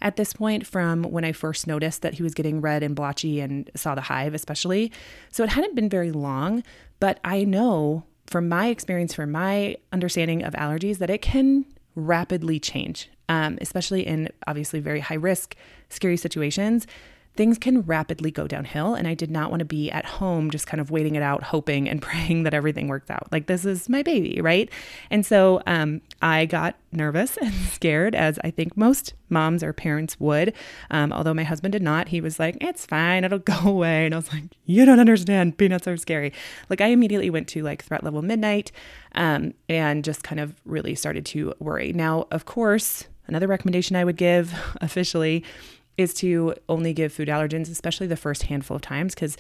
at 0.03 0.17
this 0.17 0.35
point 0.35 0.67
from 0.67 1.05
when 1.05 1.25
I 1.25 1.33
first 1.33 1.67
noticed 1.67 2.03
that 2.03 2.15
he 2.15 2.23
was 2.23 2.35
getting 2.35 2.61
red 2.61 2.83
and 2.83 2.95
blotchy 2.95 3.41
and 3.41 3.71
saw 3.75 3.95
the 3.95 4.03
hive, 4.03 4.35
especially. 4.35 4.93
So 5.31 5.43
it 5.43 5.49
hadn't 5.49 5.75
been 5.75 5.89
very 5.89 6.13
long, 6.13 6.65
but 7.01 7.19
I 7.25 7.45
know 7.45 8.05
from 8.27 8.47
my 8.47 8.67
experience, 8.67 9.15
from 9.15 9.33
my 9.33 9.77
understanding 9.91 10.43
of 10.43 10.53
allergies, 10.53 10.99
that 10.99 11.09
it 11.09 11.23
can 11.23 11.65
rapidly 11.95 12.59
change, 12.61 13.11
um, 13.29 13.59
especially 13.61 14.07
in 14.07 14.29
obviously 14.47 14.81
very 14.81 15.01
high 15.01 15.15
risk, 15.15 15.57
scary 15.89 16.17
situations 16.17 16.87
things 17.41 17.57
can 17.57 17.81
rapidly 17.81 18.31
go 18.31 18.47
downhill. 18.47 18.95
And 18.95 19.09
I 19.09 19.15
did 19.15 19.31
not 19.31 19.49
want 19.49 19.61
to 19.61 19.65
be 19.65 19.91
at 19.91 20.05
home 20.05 20.51
just 20.51 20.67
kind 20.67 20.79
of 20.79 20.91
waiting 20.91 21.15
it 21.15 21.23
out, 21.23 21.43
hoping 21.43 21.89
and 21.89 22.03
praying 22.03 22.43
that 22.43 22.53
everything 22.53 22.87
worked 22.87 23.11
out. 23.11 23.33
Like, 23.33 23.47
this 23.47 23.65
is 23.65 23.89
my 23.89 24.03
baby, 24.03 24.43
right? 24.43 24.69
And 25.09 25.25
so 25.25 25.63
um, 25.67 26.03
I 26.21 26.45
got 26.45 26.77
nervous 26.93 27.37
and 27.41 27.55
scared, 27.55 28.15
as 28.15 28.39
I 28.45 28.51
think 28.51 28.77
most 28.77 29.15
moms 29.31 29.63
or 29.63 29.73
parents 29.73 30.21
would. 30.21 30.53
Um, 30.91 31.15
although 31.15 31.33
my 31.33 31.45
husband 31.45 31.73
did 31.73 31.81
not. 31.81 32.09
He 32.09 32.21
was 32.21 32.39
like, 32.39 32.59
it's 32.61 32.85
fine, 32.85 33.25
it'll 33.25 33.39
go 33.55 33.59
away. 33.65 34.05
And 34.05 34.15
I 34.15 34.19
was 34.19 34.31
like, 34.31 34.45
you 34.67 34.85
don't 34.85 35.01
understand. 35.01 35.57
Peanuts 35.57 35.89
are 35.89 35.97
scary. 35.97 36.35
Like, 36.69 36.83
I 36.83 36.89
immediately 36.89 37.31
went 37.31 37.49
to 37.49 37.63
like 37.63 37.83
threat 37.83 38.05
level 38.05 38.21
midnight 38.21 38.71
um, 39.15 39.55
and 39.67 40.05
just 40.05 40.23
kind 40.23 40.41
of 40.41 40.57
really 40.67 40.95
started 40.95 41.25
to 41.27 41.55
worry. 41.59 41.95
Now, 41.95 42.27
of 42.31 42.45
course, 42.45 43.07
another 43.27 43.47
recommendation 43.47 43.97
I 43.97 44.05
would 44.05 44.19
give 44.19 44.53
officially 44.83 45.43
is 46.01 46.15
to 46.15 46.55
only 46.69 46.93
give 46.93 47.13
food 47.13 47.29
allergens, 47.29 47.71
especially 47.71 48.07
the 48.07 48.17
first 48.17 48.45
handful 48.45 48.77
of 48.77 48.83
times, 48.83 49.15
because 49.15 49.37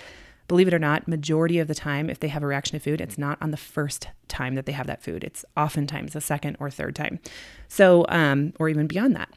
believe 0.48 0.68
it 0.68 0.74
or 0.74 0.78
not, 0.78 1.06
majority 1.06 1.58
of 1.58 1.68
the 1.68 1.74
time, 1.74 2.10
if 2.10 2.20
they 2.20 2.28
have 2.28 2.42
a 2.42 2.46
reaction 2.46 2.78
to 2.78 2.82
food, 2.82 3.00
it's 3.00 3.16
not 3.16 3.38
on 3.40 3.50
the 3.50 3.56
first 3.56 4.08
time 4.28 4.56
that 4.56 4.66
they 4.66 4.72
have 4.72 4.86
that 4.86 5.02
food. 5.02 5.22
It's 5.22 5.44
oftentimes 5.56 6.12
the 6.12 6.20
second 6.20 6.56
or 6.58 6.70
third 6.70 6.96
time. 6.96 7.20
So, 7.68 8.04
um, 8.08 8.52
or 8.58 8.68
even 8.68 8.86
beyond 8.86 9.14
that. 9.16 9.30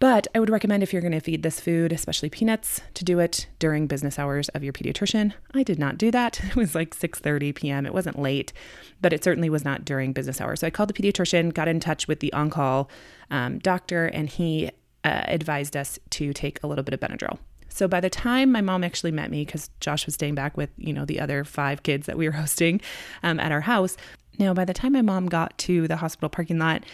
But 0.00 0.26
I 0.34 0.40
would 0.40 0.50
recommend 0.50 0.82
if 0.82 0.92
you're 0.92 1.00
going 1.00 1.12
to 1.12 1.20
feed 1.20 1.42
this 1.42 1.60
food, 1.60 1.90
especially 1.92 2.28
peanuts, 2.28 2.82
to 2.92 3.04
do 3.04 3.20
it 3.20 3.46
during 3.58 3.86
business 3.86 4.18
hours 4.18 4.50
of 4.50 4.62
your 4.62 4.74
pediatrician. 4.74 5.32
I 5.54 5.62
did 5.62 5.78
not 5.78 5.96
do 5.96 6.10
that. 6.10 6.42
It 6.44 6.56
was 6.56 6.74
like 6.74 6.94
6:30 6.94 7.54
p.m. 7.54 7.86
It 7.86 7.94
wasn't 7.94 8.18
late, 8.18 8.52
but 9.00 9.14
it 9.14 9.24
certainly 9.24 9.48
was 9.48 9.64
not 9.64 9.86
during 9.86 10.12
business 10.12 10.42
hours. 10.42 10.60
So 10.60 10.66
I 10.66 10.70
called 10.70 10.90
the 10.90 10.92
pediatrician, 10.92 11.54
got 11.54 11.68
in 11.68 11.80
touch 11.80 12.06
with 12.06 12.20
the 12.20 12.32
on-call 12.34 12.90
um, 13.30 13.60
doctor, 13.60 14.06
and 14.06 14.28
he 14.28 14.70
uh, 15.04 15.22
advised 15.26 15.76
us 15.76 15.98
to 16.10 16.32
take 16.32 16.58
a 16.62 16.66
little 16.66 16.84
bit 16.84 16.94
of 16.94 17.00
Benadryl. 17.00 17.38
So 17.68 17.88
by 17.88 18.00
the 18.00 18.10
time 18.10 18.52
my 18.52 18.60
mom 18.60 18.84
actually 18.84 19.10
met 19.10 19.30
me, 19.30 19.44
because 19.44 19.68
Josh 19.80 20.06
was 20.06 20.14
staying 20.14 20.34
back 20.34 20.56
with 20.56 20.70
you 20.76 20.92
know 20.92 21.04
the 21.04 21.20
other 21.20 21.44
five 21.44 21.82
kids 21.82 22.06
that 22.06 22.16
we 22.16 22.28
were 22.28 22.32
hosting 22.42 22.80
um, 23.22 23.40
at 23.40 23.52
our 23.52 23.62
house. 23.62 23.96
Now 24.38 24.54
by 24.54 24.64
the 24.64 24.74
time 24.74 24.92
my 24.92 25.02
mom 25.02 25.26
got 25.26 25.56
to 25.58 25.86
the 25.88 25.96
hospital 25.96 26.28
parking 26.28 26.58
lot, 26.58 26.84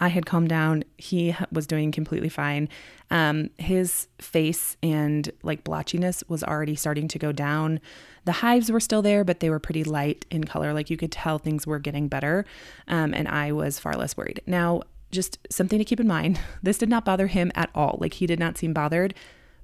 I 0.00 0.08
had 0.08 0.24
calmed 0.24 0.48
down. 0.48 0.84
He 0.96 1.36
was 1.52 1.66
doing 1.66 1.92
completely 1.92 2.30
fine. 2.30 2.70
Um, 3.10 3.50
his 3.58 4.08
face 4.18 4.78
and 4.82 5.30
like 5.42 5.62
blotchiness 5.62 6.22
was 6.28 6.42
already 6.42 6.74
starting 6.74 7.06
to 7.08 7.18
go 7.18 7.32
down. 7.32 7.80
The 8.24 8.32
hives 8.32 8.72
were 8.72 8.80
still 8.80 9.02
there, 9.02 9.24
but 9.24 9.40
they 9.40 9.50
were 9.50 9.58
pretty 9.58 9.84
light 9.84 10.24
in 10.30 10.44
color. 10.44 10.72
Like 10.72 10.88
you 10.88 10.96
could 10.96 11.12
tell 11.12 11.38
things 11.38 11.66
were 11.66 11.78
getting 11.78 12.08
better. 12.08 12.46
Um, 12.88 13.12
and 13.12 13.28
I 13.28 13.52
was 13.52 13.78
far 13.78 13.94
less 13.94 14.16
worried. 14.16 14.40
Now, 14.46 14.82
just 15.10 15.38
something 15.50 15.78
to 15.78 15.84
keep 15.84 16.00
in 16.00 16.06
mind. 16.06 16.40
This 16.62 16.78
did 16.78 16.88
not 16.88 17.04
bother 17.04 17.26
him 17.26 17.50
at 17.54 17.70
all. 17.74 17.96
Like 18.00 18.14
he 18.14 18.26
did 18.26 18.38
not 18.38 18.58
seem 18.58 18.72
bothered 18.72 19.14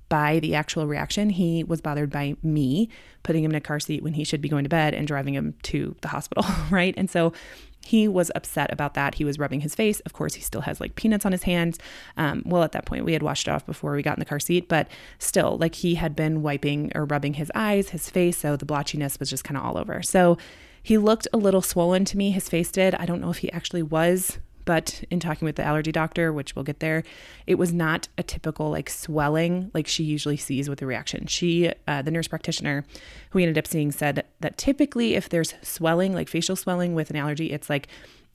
by 0.09 0.38
the 0.38 0.55
actual 0.55 0.87
reaction. 0.87 1.31
He 1.31 1.62
was 1.65 1.81
bothered 1.81 2.11
by 2.11 2.37
me 2.43 2.88
putting 3.23 3.45
him 3.45 3.50
in 3.50 3.57
a 3.57 3.61
car 3.61 3.81
seat 3.81 4.03
when 4.03 4.15
he 4.15 4.25
should 4.25 4.41
be 4.41 4.49
going 4.49 4.65
to 4.65 4.71
bed 4.71 4.95
and 4.95 5.07
driving 5.07 5.35
him 5.35 5.55
to 5.65 5.97
the 6.00 6.09
hospital, 6.09 6.45
right? 6.71 6.95
And 6.97 7.11
so 7.11 7.33
he 7.85 8.09
was 8.09 8.33
upset 8.35 8.73
about 8.73 8.95
that. 8.95 9.17
He 9.17 9.25
was 9.25 9.38
rubbing 9.38 9.61
his 9.61 9.75
face. 9.75 10.00
Of 10.00 10.12
course, 10.12 10.35
he 10.35 10.43
still 10.43 10.62
has 10.62 10.81
like 10.81 10.97
peanuts 10.97 11.25
on 11.25 11.33
his 11.33 11.45
hands. 11.45 11.79
Um, 12.17 12.43
well, 12.45 12.65
at 12.65 12.73
that 12.73 12.87
point, 12.87 13.05
we 13.05 13.12
had 13.12 13.23
washed 13.23 13.47
it 13.47 13.50
off 13.50 13.65
before 13.65 13.93
we 13.93 14.03
got 14.03 14.17
in 14.17 14.21
the 14.21 14.26
car 14.26 14.41
seat, 14.41 14.69
but 14.69 14.88
still, 15.19 15.57
like 15.59 15.76
he 15.76 15.95
had 15.95 16.17
been 16.17 16.43
wiping 16.43 16.91
or 16.95 17.05
rubbing 17.05 17.35
his 17.35 17.53
eyes, 17.55 17.91
his 17.91 18.11
face. 18.11 18.38
So 18.38 18.57
the 18.57 18.67
blotchiness 18.67 19.21
was 19.21 19.31
just 19.31 19.45
kind 19.45 19.57
of 19.57 19.65
all 19.65 19.79
over. 19.79 20.03
So 20.03 20.37
he 20.83 20.99
looked 20.99 21.29
a 21.33 21.37
little 21.37 21.62
swollen 21.62 22.05
to 22.07 22.17
me. 22.17 22.33
His 22.33 22.49
face 22.49 22.73
did. 22.73 22.95
I 22.97 23.07
don't 23.07 23.21
know 23.21 23.31
if 23.31 23.38
he 23.38 23.53
actually 23.53 23.83
was 23.83 24.38
but 24.66 25.02
in 25.11 25.20
talking 25.20 25.46
with 25.46 25.56
the 25.56 25.64
allergy 25.64 25.92
doctor, 25.92 26.32
which 26.32 26.54
we'll 26.54 26.64
get 26.64 26.80
there, 26.80 27.04
it 27.46 27.54
was 27.54 27.73
not 27.73 28.08
a 28.18 28.23
typical 28.23 28.68
like 28.70 28.90
swelling 28.90 29.70
like 29.73 29.87
she 29.87 30.04
usually 30.04 30.37
sees 30.37 30.68
with 30.68 30.80
the 30.80 30.87
reaction. 30.87 31.26
She, 31.26 31.73
uh, 31.88 32.02
the 32.02 32.11
nurse 32.11 32.28
practitioner 32.28 32.85
who 33.30 33.38
we 33.38 33.44
ended 33.44 33.56
up 33.56 33.66
seeing, 33.66 33.92
said 33.92 34.25
that 34.40 34.58
typically 34.58 35.14
if 35.14 35.30
there's 35.30 35.54
swelling, 35.62 36.12
like 36.12 36.28
facial 36.28 36.56
swelling 36.56 36.94
with 36.94 37.08
an 37.08 37.16
allergy, 37.16 37.52
it's 37.52 37.70
like 37.70 37.88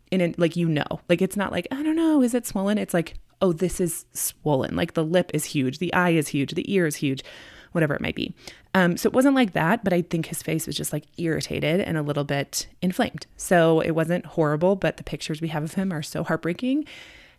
in 0.10 0.22
it, 0.22 0.40
like 0.40 0.56
you 0.56 0.68
know, 0.68 1.02
like 1.08 1.22
it's 1.22 1.38
not 1.38 1.52
like 1.52 1.68
I 1.70 1.84
don't 1.84 1.96
know, 1.96 2.24
is 2.24 2.34
it 2.34 2.48
swollen? 2.48 2.80
It's 2.80 2.94
like 2.94 3.16
oh, 3.44 3.54
this 3.54 3.82
is 3.82 4.06
swollen. 4.14 4.76
Like 4.76 4.94
the 4.94 5.04
lip 5.04 5.32
is 5.34 5.46
huge, 5.46 5.80
the 5.80 5.94
eye 5.94 6.12
is 6.12 6.30
huge, 6.30 6.54
the 6.54 6.74
ear 6.74 6.88
is 6.88 6.96
huge 6.96 7.24
whatever 7.72 7.94
it 7.94 8.02
might 8.02 8.16
be. 8.16 8.34
Um, 8.74 8.98
so 8.98 9.08
it 9.08 9.14
wasn't 9.14 9.36
like 9.36 9.54
that, 9.54 9.84
but 9.84 9.94
I 9.94 10.02
think 10.02 10.28
his 10.28 10.42
face 10.42 10.68
was 10.68 10.76
just 10.76 10.94
like 10.94 11.06
irritated 11.18 11.82
and 11.82 11.98
a 11.98 12.02
little 12.02 12.24
bit 12.24 12.68
inflamed. 12.82 13.26
So 13.38 13.80
it 13.82 13.92
wasn't 13.92 14.26
horrible, 14.26 14.76
but 14.76 14.98
the 14.98 15.04
pictures 15.04 15.42
we 15.42 15.50
have 15.50 15.64
of 15.64 15.74
him 15.74 15.92
are 15.92 16.04
so 16.04 16.24
heartbreaking. 16.24 16.86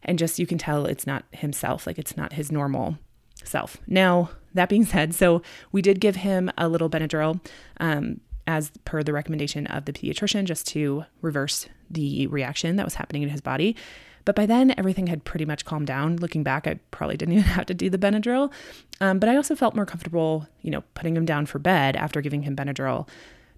And 0.02 0.18
just 0.18 0.38
you 0.38 0.46
can 0.46 0.58
tell 0.58 0.86
it's 0.86 1.06
not 1.06 1.24
himself, 1.30 1.86
like 1.86 1.98
it's 1.98 2.16
not 2.16 2.32
his 2.32 2.50
normal 2.50 2.98
self. 3.44 3.76
Now, 3.86 4.30
that 4.54 4.68
being 4.68 4.84
said, 4.84 5.14
so 5.14 5.42
we 5.70 5.82
did 5.82 6.00
give 6.00 6.16
him 6.16 6.50
a 6.58 6.68
little 6.68 6.90
Benadryl 6.90 7.40
um, 7.78 8.20
as 8.46 8.72
per 8.84 9.02
the 9.02 9.12
recommendation 9.12 9.66
of 9.68 9.84
the 9.84 9.92
pediatrician 9.92 10.44
just 10.44 10.66
to 10.68 11.04
reverse 11.20 11.68
the 11.90 12.26
reaction 12.26 12.76
that 12.76 12.84
was 12.84 12.94
happening 12.94 13.22
in 13.22 13.28
his 13.28 13.40
body. 13.40 13.76
But 14.24 14.36
by 14.36 14.46
then, 14.46 14.74
everything 14.78 15.08
had 15.08 15.24
pretty 15.24 15.44
much 15.44 15.64
calmed 15.64 15.86
down. 15.86 16.16
Looking 16.16 16.42
back, 16.42 16.66
I 16.66 16.78
probably 16.90 17.16
didn't 17.16 17.34
even 17.38 17.44
have 17.44 17.66
to 17.66 17.74
do 17.74 17.90
the 17.90 17.98
Benadryl. 17.98 18.52
Um, 19.00 19.18
but 19.18 19.28
I 19.28 19.36
also 19.36 19.54
felt 19.54 19.74
more 19.74 19.86
comfortable, 19.86 20.46
you 20.60 20.70
know, 20.70 20.82
putting 20.94 21.16
him 21.16 21.24
down 21.24 21.46
for 21.46 21.58
bed 21.58 21.96
after 21.96 22.20
giving 22.20 22.42
him 22.42 22.56
Benadryl 22.56 23.08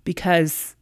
because 0.05 0.77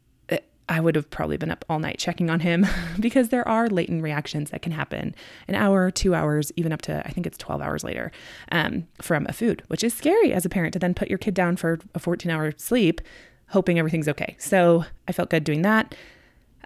I 0.69 0.79
would 0.79 0.95
have 0.95 1.09
probably 1.09 1.37
been 1.37 1.51
up 1.51 1.65
all 1.69 1.79
night 1.79 1.97
checking 1.97 2.29
on 2.29 2.39
him 2.39 2.65
because 2.99 3.29
there 3.29 3.47
are 3.47 3.67
latent 3.67 4.01
reactions 4.01 4.51
that 4.51 4.61
can 4.61 4.71
happen 4.71 5.15
an 5.47 5.55
hour, 5.55 5.91
two 5.91 6.15
hours, 6.15 6.51
even 6.55 6.71
up 6.71 6.81
to 6.83 7.05
I 7.05 7.11
think 7.11 7.27
it's 7.27 7.37
12 7.37 7.61
hours 7.61 7.83
later 7.83 8.11
um, 8.51 8.87
from 9.01 9.25
a 9.27 9.33
food, 9.33 9.63
which 9.67 9.83
is 9.83 9.93
scary 9.93 10.33
as 10.33 10.45
a 10.45 10.49
parent 10.49 10.73
to 10.73 10.79
then 10.79 10.93
put 10.93 11.09
your 11.09 11.17
kid 11.17 11.33
down 11.33 11.57
for 11.57 11.79
a 11.93 11.99
14 11.99 12.31
hour 12.31 12.53
sleep, 12.57 13.01
hoping 13.49 13.77
everything's 13.77 14.07
okay. 14.07 14.35
So 14.39 14.85
I 15.07 15.11
felt 15.11 15.29
good 15.29 15.43
doing 15.43 15.63
that. 15.63 15.95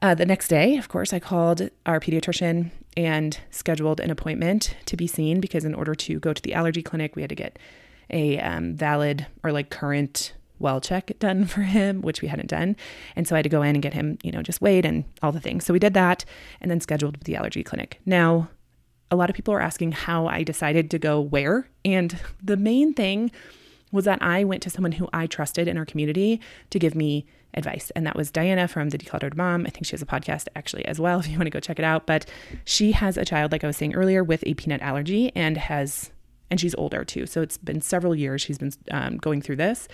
Uh, 0.01 0.13
the 0.13 0.25
next 0.25 0.47
day, 0.47 0.77
of 0.77 0.89
course, 0.89 1.11
I 1.11 1.19
called 1.19 1.69
our 1.85 1.99
pediatrician 1.99 2.71
and 2.95 3.39
scheduled 3.49 3.99
an 3.99 4.11
appointment 4.11 4.75
to 4.85 4.97
be 4.97 5.07
seen 5.07 5.39
because 5.39 5.65
in 5.65 5.73
order 5.73 5.95
to 5.95 6.19
go 6.19 6.33
to 6.33 6.41
the 6.41 6.53
allergy 6.53 6.83
clinic, 6.83 7.15
we 7.15 7.23
had 7.23 7.29
to 7.29 7.35
get 7.35 7.57
a 8.09 8.39
um, 8.39 8.75
valid 8.75 9.25
or 9.43 9.51
like 9.51 9.69
current 9.69 10.33
well 10.59 10.79
check 10.81 11.11
done 11.19 11.45
for 11.47 11.61
him, 11.61 12.01
which 12.01 12.21
we 12.21 12.27
hadn't 12.27 12.49
done. 12.49 12.75
And 13.15 13.27
so 13.27 13.35
I 13.35 13.39
had 13.39 13.43
to 13.43 13.49
go 13.49 13.63
in 13.63 13.75
and 13.75 13.81
get 13.81 13.93
him, 13.93 14.17
you 14.23 14.31
know, 14.31 14.41
just 14.41 14.61
weighed 14.61 14.85
and 14.85 15.03
all 15.23 15.31
the 15.31 15.39
things. 15.39 15.65
So 15.65 15.73
we 15.73 15.79
did 15.79 15.93
that 15.95 16.25
and 16.61 16.69
then 16.69 16.79
scheduled 16.79 17.19
the 17.21 17.35
allergy 17.35 17.63
clinic. 17.63 17.99
Now, 18.05 18.49
a 19.09 19.15
lot 19.15 19.29
of 19.29 19.35
people 19.35 19.53
are 19.53 19.61
asking 19.61 19.93
how 19.93 20.27
I 20.27 20.43
decided 20.43 20.91
to 20.91 20.99
go 20.99 21.19
where. 21.19 21.69
And 21.85 22.19
the 22.43 22.57
main 22.57 22.93
thing 22.93 23.31
was 23.91 24.05
that 24.05 24.21
I 24.21 24.43
went 24.43 24.61
to 24.63 24.69
someone 24.69 24.93
who 24.93 25.07
I 25.13 25.27
trusted 25.27 25.67
in 25.67 25.77
our 25.77 25.85
community 25.85 26.41
to 26.69 26.79
give 26.79 26.95
me 26.95 27.25
advice. 27.53 27.91
And 27.95 28.05
that 28.05 28.15
was 28.15 28.31
Diana 28.31 28.67
from 28.67 28.89
The 28.89 28.97
Decluttered 28.97 29.35
Mom. 29.35 29.65
I 29.65 29.69
think 29.69 29.85
she 29.85 29.91
has 29.91 30.01
a 30.01 30.05
podcast 30.05 30.47
actually 30.55 30.85
as 30.85 30.99
well 30.99 31.19
if 31.21 31.27
you 31.27 31.37
want 31.37 31.47
to 31.47 31.51
go 31.51 31.59
check 31.59 31.79
it 31.79 31.85
out. 31.85 32.05
But 32.05 32.25
she 32.65 32.91
has 32.93 33.17
a 33.17 33.25
child, 33.25 33.51
like 33.51 33.63
I 33.63 33.67
was 33.67 33.77
saying 33.77 33.95
earlier, 33.95 34.23
with 34.23 34.43
a 34.45 34.53
peanut 34.53 34.81
allergy 34.81 35.31
and 35.35 35.57
has, 35.57 36.11
and 36.49 36.59
she's 36.59 36.75
older 36.75 37.03
too. 37.03 37.25
So 37.25 37.41
it's 37.41 37.57
been 37.57 37.81
several 37.81 38.15
years 38.15 38.41
she's 38.41 38.57
been 38.57 38.73
um, 38.91 39.17
going 39.17 39.41
through 39.41 39.57
this. 39.57 39.87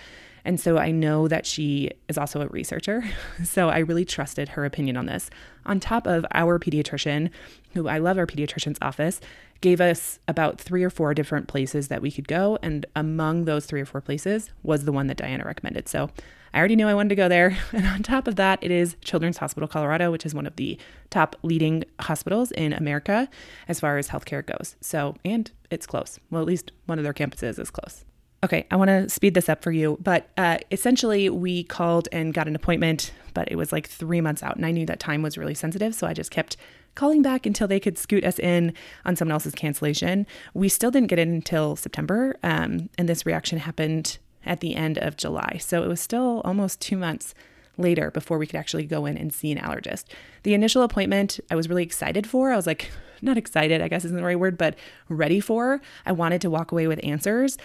And 0.44 0.60
so 0.60 0.76
I 0.76 0.90
know 0.90 1.26
that 1.28 1.46
she 1.46 1.90
is 2.08 2.18
also 2.18 2.40
a 2.40 2.48
researcher. 2.48 3.04
So 3.44 3.68
I 3.68 3.78
really 3.78 4.04
trusted 4.04 4.50
her 4.50 4.64
opinion 4.64 4.96
on 4.96 5.06
this. 5.06 5.30
On 5.66 5.78
top 5.78 6.06
of 6.06 6.24
our 6.32 6.58
pediatrician, 6.58 7.30
who 7.74 7.88
I 7.88 7.98
love 7.98 8.18
our 8.18 8.26
pediatrician's 8.26 8.78
office, 8.82 9.20
gave 9.60 9.80
us 9.80 10.18
about 10.28 10.60
three 10.60 10.82
or 10.82 10.90
four 10.90 11.14
different 11.14 11.48
places 11.48 11.88
that 11.88 12.02
we 12.02 12.10
could 12.10 12.28
go. 12.28 12.58
And 12.62 12.86
among 12.96 13.44
those 13.44 13.66
three 13.66 13.80
or 13.80 13.86
four 13.86 14.00
places 14.00 14.50
was 14.62 14.84
the 14.84 14.92
one 14.92 15.06
that 15.06 15.16
Diana 15.16 15.44
recommended. 15.44 15.88
So 15.88 16.10
I 16.52 16.58
already 16.58 16.76
knew 16.76 16.86
I 16.86 16.94
wanted 16.94 17.10
to 17.10 17.16
go 17.16 17.28
there. 17.28 17.56
And 17.72 17.86
on 17.86 18.02
top 18.02 18.28
of 18.28 18.36
that, 18.36 18.58
it 18.62 18.70
is 18.70 18.96
Children's 19.00 19.38
Hospital 19.38 19.68
Colorado, 19.68 20.10
which 20.12 20.24
is 20.24 20.34
one 20.34 20.46
of 20.46 20.56
the 20.56 20.78
top 21.10 21.36
leading 21.42 21.84
hospitals 22.00 22.52
in 22.52 22.72
America 22.72 23.28
as 23.68 23.80
far 23.80 23.98
as 23.98 24.08
healthcare 24.08 24.44
goes. 24.44 24.76
So, 24.80 25.16
and 25.24 25.50
it's 25.70 25.86
close. 25.86 26.18
Well, 26.30 26.40
at 26.40 26.46
least 26.46 26.72
one 26.86 26.98
of 26.98 27.04
their 27.04 27.14
campuses 27.14 27.58
is 27.58 27.70
close. 27.70 28.04
Okay, 28.44 28.66
I 28.70 28.76
want 28.76 28.88
to 28.88 29.08
speed 29.08 29.32
this 29.32 29.48
up 29.48 29.62
for 29.62 29.72
you, 29.72 29.96
but 30.02 30.28
uh, 30.36 30.58
essentially, 30.70 31.30
we 31.30 31.64
called 31.64 32.08
and 32.12 32.34
got 32.34 32.46
an 32.46 32.54
appointment, 32.54 33.10
but 33.32 33.50
it 33.50 33.56
was 33.56 33.72
like 33.72 33.88
three 33.88 34.20
months 34.20 34.42
out, 34.42 34.56
and 34.56 34.66
I 34.66 34.70
knew 34.70 34.84
that 34.84 35.00
time 35.00 35.22
was 35.22 35.38
really 35.38 35.54
sensitive, 35.54 35.94
so 35.94 36.06
I 36.06 36.12
just 36.12 36.30
kept 36.30 36.58
calling 36.94 37.22
back 37.22 37.46
until 37.46 37.66
they 37.66 37.80
could 37.80 37.96
scoot 37.96 38.22
us 38.22 38.38
in 38.38 38.74
on 39.06 39.16
someone 39.16 39.32
else's 39.32 39.54
cancellation. 39.54 40.26
We 40.52 40.68
still 40.68 40.90
didn't 40.90 41.08
get 41.08 41.18
in 41.18 41.30
until 41.30 41.74
September, 41.74 42.36
um, 42.42 42.90
and 42.98 43.08
this 43.08 43.24
reaction 43.24 43.60
happened 43.60 44.18
at 44.44 44.60
the 44.60 44.76
end 44.76 44.98
of 44.98 45.16
July, 45.16 45.56
so 45.58 45.82
it 45.82 45.88
was 45.88 46.02
still 46.02 46.42
almost 46.44 46.82
two 46.82 46.98
months 46.98 47.34
later 47.78 48.10
before 48.10 48.36
we 48.36 48.46
could 48.46 48.58
actually 48.58 48.84
go 48.84 49.06
in 49.06 49.16
and 49.16 49.32
see 49.32 49.52
an 49.52 49.58
allergist. 49.58 50.04
The 50.42 50.52
initial 50.52 50.82
appointment 50.82 51.40
I 51.50 51.56
was 51.56 51.70
really 51.70 51.82
excited 51.82 52.26
for. 52.26 52.52
I 52.52 52.56
was 52.56 52.66
like, 52.66 52.90
not 53.22 53.38
excited, 53.38 53.80
I 53.80 53.88
guess 53.88 54.04
isn't 54.04 54.16
the 54.16 54.22
right 54.22 54.38
word, 54.38 54.58
but 54.58 54.76
ready 55.08 55.40
for. 55.40 55.80
I 56.04 56.12
wanted 56.12 56.42
to 56.42 56.50
walk 56.50 56.72
away 56.72 56.86
with 56.86 57.00
answers. 57.02 57.56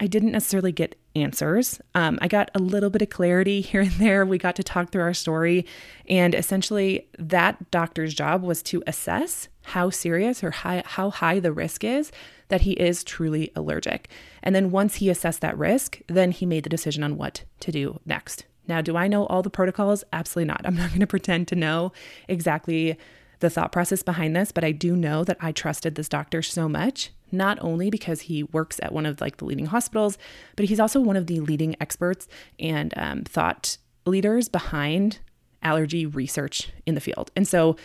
I 0.00 0.06
didn't 0.06 0.32
necessarily 0.32 0.72
get 0.72 0.96
answers. 1.16 1.80
Um, 1.94 2.18
I 2.22 2.28
got 2.28 2.50
a 2.54 2.60
little 2.60 2.90
bit 2.90 3.02
of 3.02 3.10
clarity 3.10 3.60
here 3.62 3.80
and 3.80 3.92
there. 3.92 4.24
We 4.24 4.38
got 4.38 4.56
to 4.56 4.62
talk 4.62 4.90
through 4.90 5.02
our 5.02 5.14
story. 5.14 5.66
And 6.08 6.34
essentially, 6.34 7.08
that 7.18 7.70
doctor's 7.70 8.14
job 8.14 8.42
was 8.42 8.62
to 8.64 8.82
assess 8.86 9.48
how 9.62 9.90
serious 9.90 10.42
or 10.42 10.50
high, 10.50 10.82
how 10.86 11.10
high 11.10 11.40
the 11.40 11.52
risk 11.52 11.84
is 11.84 12.10
that 12.48 12.62
he 12.62 12.72
is 12.72 13.04
truly 13.04 13.52
allergic. 13.54 14.08
And 14.42 14.54
then 14.54 14.70
once 14.70 14.96
he 14.96 15.10
assessed 15.10 15.42
that 15.42 15.58
risk, 15.58 16.00
then 16.06 16.30
he 16.30 16.46
made 16.46 16.64
the 16.64 16.70
decision 16.70 17.02
on 17.02 17.18
what 17.18 17.44
to 17.60 17.70
do 17.70 18.00
next. 18.06 18.46
Now, 18.66 18.80
do 18.80 18.96
I 18.96 19.08
know 19.08 19.26
all 19.26 19.42
the 19.42 19.50
protocols? 19.50 20.04
Absolutely 20.12 20.48
not. 20.48 20.62
I'm 20.64 20.76
not 20.76 20.88
going 20.90 21.00
to 21.00 21.06
pretend 21.06 21.48
to 21.48 21.56
know 21.56 21.92
exactly 22.28 22.96
the 23.40 23.50
thought 23.50 23.72
process 23.72 24.02
behind 24.02 24.34
this, 24.34 24.52
but 24.52 24.64
I 24.64 24.72
do 24.72 24.96
know 24.96 25.24
that 25.24 25.36
I 25.40 25.52
trusted 25.52 25.94
this 25.94 26.08
doctor 26.08 26.42
so 26.42 26.68
much 26.68 27.10
not 27.32 27.58
only 27.60 27.90
because 27.90 28.22
he 28.22 28.42
works 28.42 28.80
at 28.82 28.92
one 28.92 29.06
of 29.06 29.20
like 29.20 29.38
the 29.38 29.44
leading 29.44 29.66
hospitals, 29.66 30.18
but 30.56 30.66
he's 30.66 30.80
also 30.80 31.00
one 31.00 31.16
of 31.16 31.26
the 31.26 31.40
leading 31.40 31.76
experts 31.80 32.28
and 32.58 32.94
um, 32.96 33.24
thought 33.24 33.78
leaders 34.06 34.48
behind 34.48 35.18
allergy 35.62 36.06
research 36.06 36.70
in 36.86 36.94
the 36.94 37.00
field. 37.00 37.30
And 37.36 37.46
so 37.46 37.76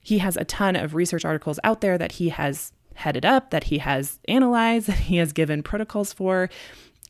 he 0.00 0.18
has 0.18 0.36
a 0.36 0.44
ton 0.44 0.76
of 0.76 0.94
research 0.94 1.24
articles 1.24 1.58
out 1.64 1.80
there 1.80 1.96
that 1.98 2.12
he 2.12 2.28
has 2.28 2.72
headed 2.94 3.24
up, 3.24 3.50
that 3.50 3.64
he 3.64 3.78
has 3.78 4.20
analyzed, 4.28 4.86
that 4.88 4.98
he 4.98 5.16
has 5.16 5.32
given 5.32 5.62
protocols 5.62 6.12
for. 6.12 6.48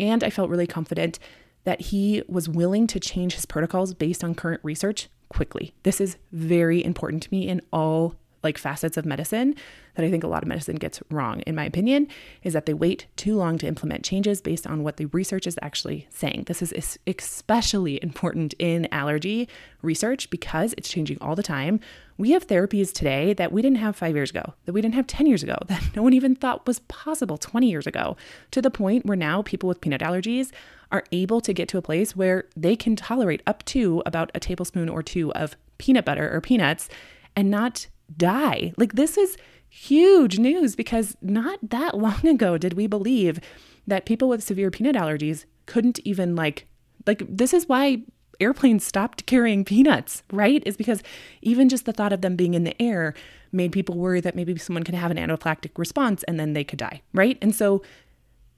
And 0.00 0.25
I 0.25 0.31
felt 0.31 0.50
really 0.50 0.67
confident 0.67 1.19
that 1.64 1.81
he 1.81 2.23
was 2.29 2.49
willing 2.49 2.87
to 2.88 3.00
change 3.00 3.35
his 3.35 3.47
protocols 3.47 3.95
based 3.95 4.23
on 4.23 4.35
current 4.35 4.61
research 4.62 5.09
quickly. 5.29 5.73
This 5.83 6.00
is 6.00 6.17
very 6.31 6.85
important 6.85 7.23
to 7.25 7.29
me 7.31 7.49
in 7.49 7.61
all 7.73 8.14
like 8.43 8.59
facets 8.59 8.97
of 8.97 9.07
medicine 9.07 9.55
that 9.94 10.04
I 10.04 10.10
think 10.10 10.24
a 10.24 10.28
lot 10.28 10.42
of 10.42 10.48
medicine 10.48 10.76
gets 10.76 11.02
wrong, 11.10 11.40
in 11.40 11.54
my 11.54 11.64
opinion, 11.64 12.08
is 12.42 12.52
that 12.52 12.66
they 12.66 12.74
wait 12.74 13.06
too 13.16 13.36
long 13.36 13.58
to 13.58 13.66
implement 13.66 14.04
changes 14.04 14.40
based 14.40 14.66
on 14.66 14.82
what 14.82 14.96
the 14.96 15.06
research 15.06 15.46
is 15.46 15.58
actually 15.62 16.06
saying. 16.10 16.44
This 16.46 16.62
is 16.62 16.98
especially 17.06 17.98
important 18.02 18.54
in 18.58 18.88
allergy 18.92 19.48
research 19.82 20.30
because 20.30 20.74
it's 20.76 20.88
changing 20.88 21.18
all 21.20 21.36
the 21.36 21.42
time. 21.42 21.80
We 22.16 22.30
have 22.30 22.46
therapies 22.46 22.92
today 22.92 23.32
that 23.34 23.52
we 23.52 23.62
didn't 23.62 23.78
have 23.78 23.96
five 23.96 24.14
years 24.14 24.30
ago, 24.30 24.54
that 24.64 24.72
we 24.72 24.80
didn't 24.80 24.94
have 24.94 25.06
10 25.06 25.26
years 25.26 25.42
ago, 25.42 25.56
that 25.66 25.82
no 25.94 26.02
one 26.02 26.12
even 26.12 26.34
thought 26.34 26.66
was 26.66 26.80
possible 26.80 27.38
20 27.38 27.68
years 27.68 27.86
ago, 27.86 28.16
to 28.50 28.62
the 28.62 28.70
point 28.70 29.06
where 29.06 29.16
now 29.16 29.42
people 29.42 29.68
with 29.68 29.80
peanut 29.80 30.00
allergies 30.00 30.50
are 30.92 31.04
able 31.12 31.40
to 31.40 31.52
get 31.52 31.68
to 31.68 31.78
a 31.78 31.82
place 31.82 32.14
where 32.14 32.44
they 32.56 32.76
can 32.76 32.94
tolerate 32.94 33.42
up 33.46 33.64
to 33.64 34.02
about 34.06 34.30
a 34.34 34.40
tablespoon 34.40 34.88
or 34.88 35.02
two 35.02 35.32
of 35.32 35.56
peanut 35.78 36.04
butter 36.04 36.32
or 36.32 36.40
peanuts 36.40 36.88
and 37.34 37.50
not 37.50 37.88
die. 38.16 38.72
Like, 38.76 38.92
this 38.94 39.18
is 39.18 39.36
huge 39.75 40.38
news 40.38 40.76
because 40.76 41.16
not 41.21 41.59
that 41.62 41.99
long 41.99 42.26
ago 42.26 42.57
did 42.57 42.75
we 42.75 42.87
believe 42.87 43.40
that 43.87 44.07
people 44.07 44.28
with 44.28 44.43
severe 44.43 44.71
peanut 44.71 44.95
allergies 44.95 45.45
couldn't 45.66 45.99
even, 46.04 46.37
like, 46.37 46.66
like, 47.07 47.23
this 47.28 47.52
is 47.52 47.69
why 47.69 48.02
airplanes 48.40 48.85
stopped 48.85 49.26
carrying 49.26 49.64
peanuts, 49.64 50.23
right? 50.33 50.62
Is 50.64 50.76
because 50.76 51.02
even 51.43 51.69
just 51.69 51.85
the 51.87 51.93
thought 51.93 52.12
of 52.12 52.21
them 52.21 52.37
being 52.37 52.54
in 52.54 52.64
the 52.64 52.81
air 52.81 53.14
made 53.52 53.73
people 53.73 53.97
worry 53.97 54.21
that 54.21 54.35
maybe 54.35 54.57
someone 54.57 54.85
could 54.85 54.95
have 54.95 55.11
an 55.11 55.16
anaphylactic 55.16 55.76
response 55.76 56.23
and 56.25 56.38
then 56.38 56.52
they 56.52 56.64
could 56.64 56.78
die, 56.78 57.02
right? 57.12 57.37
And 57.43 57.54
so 57.54 57.83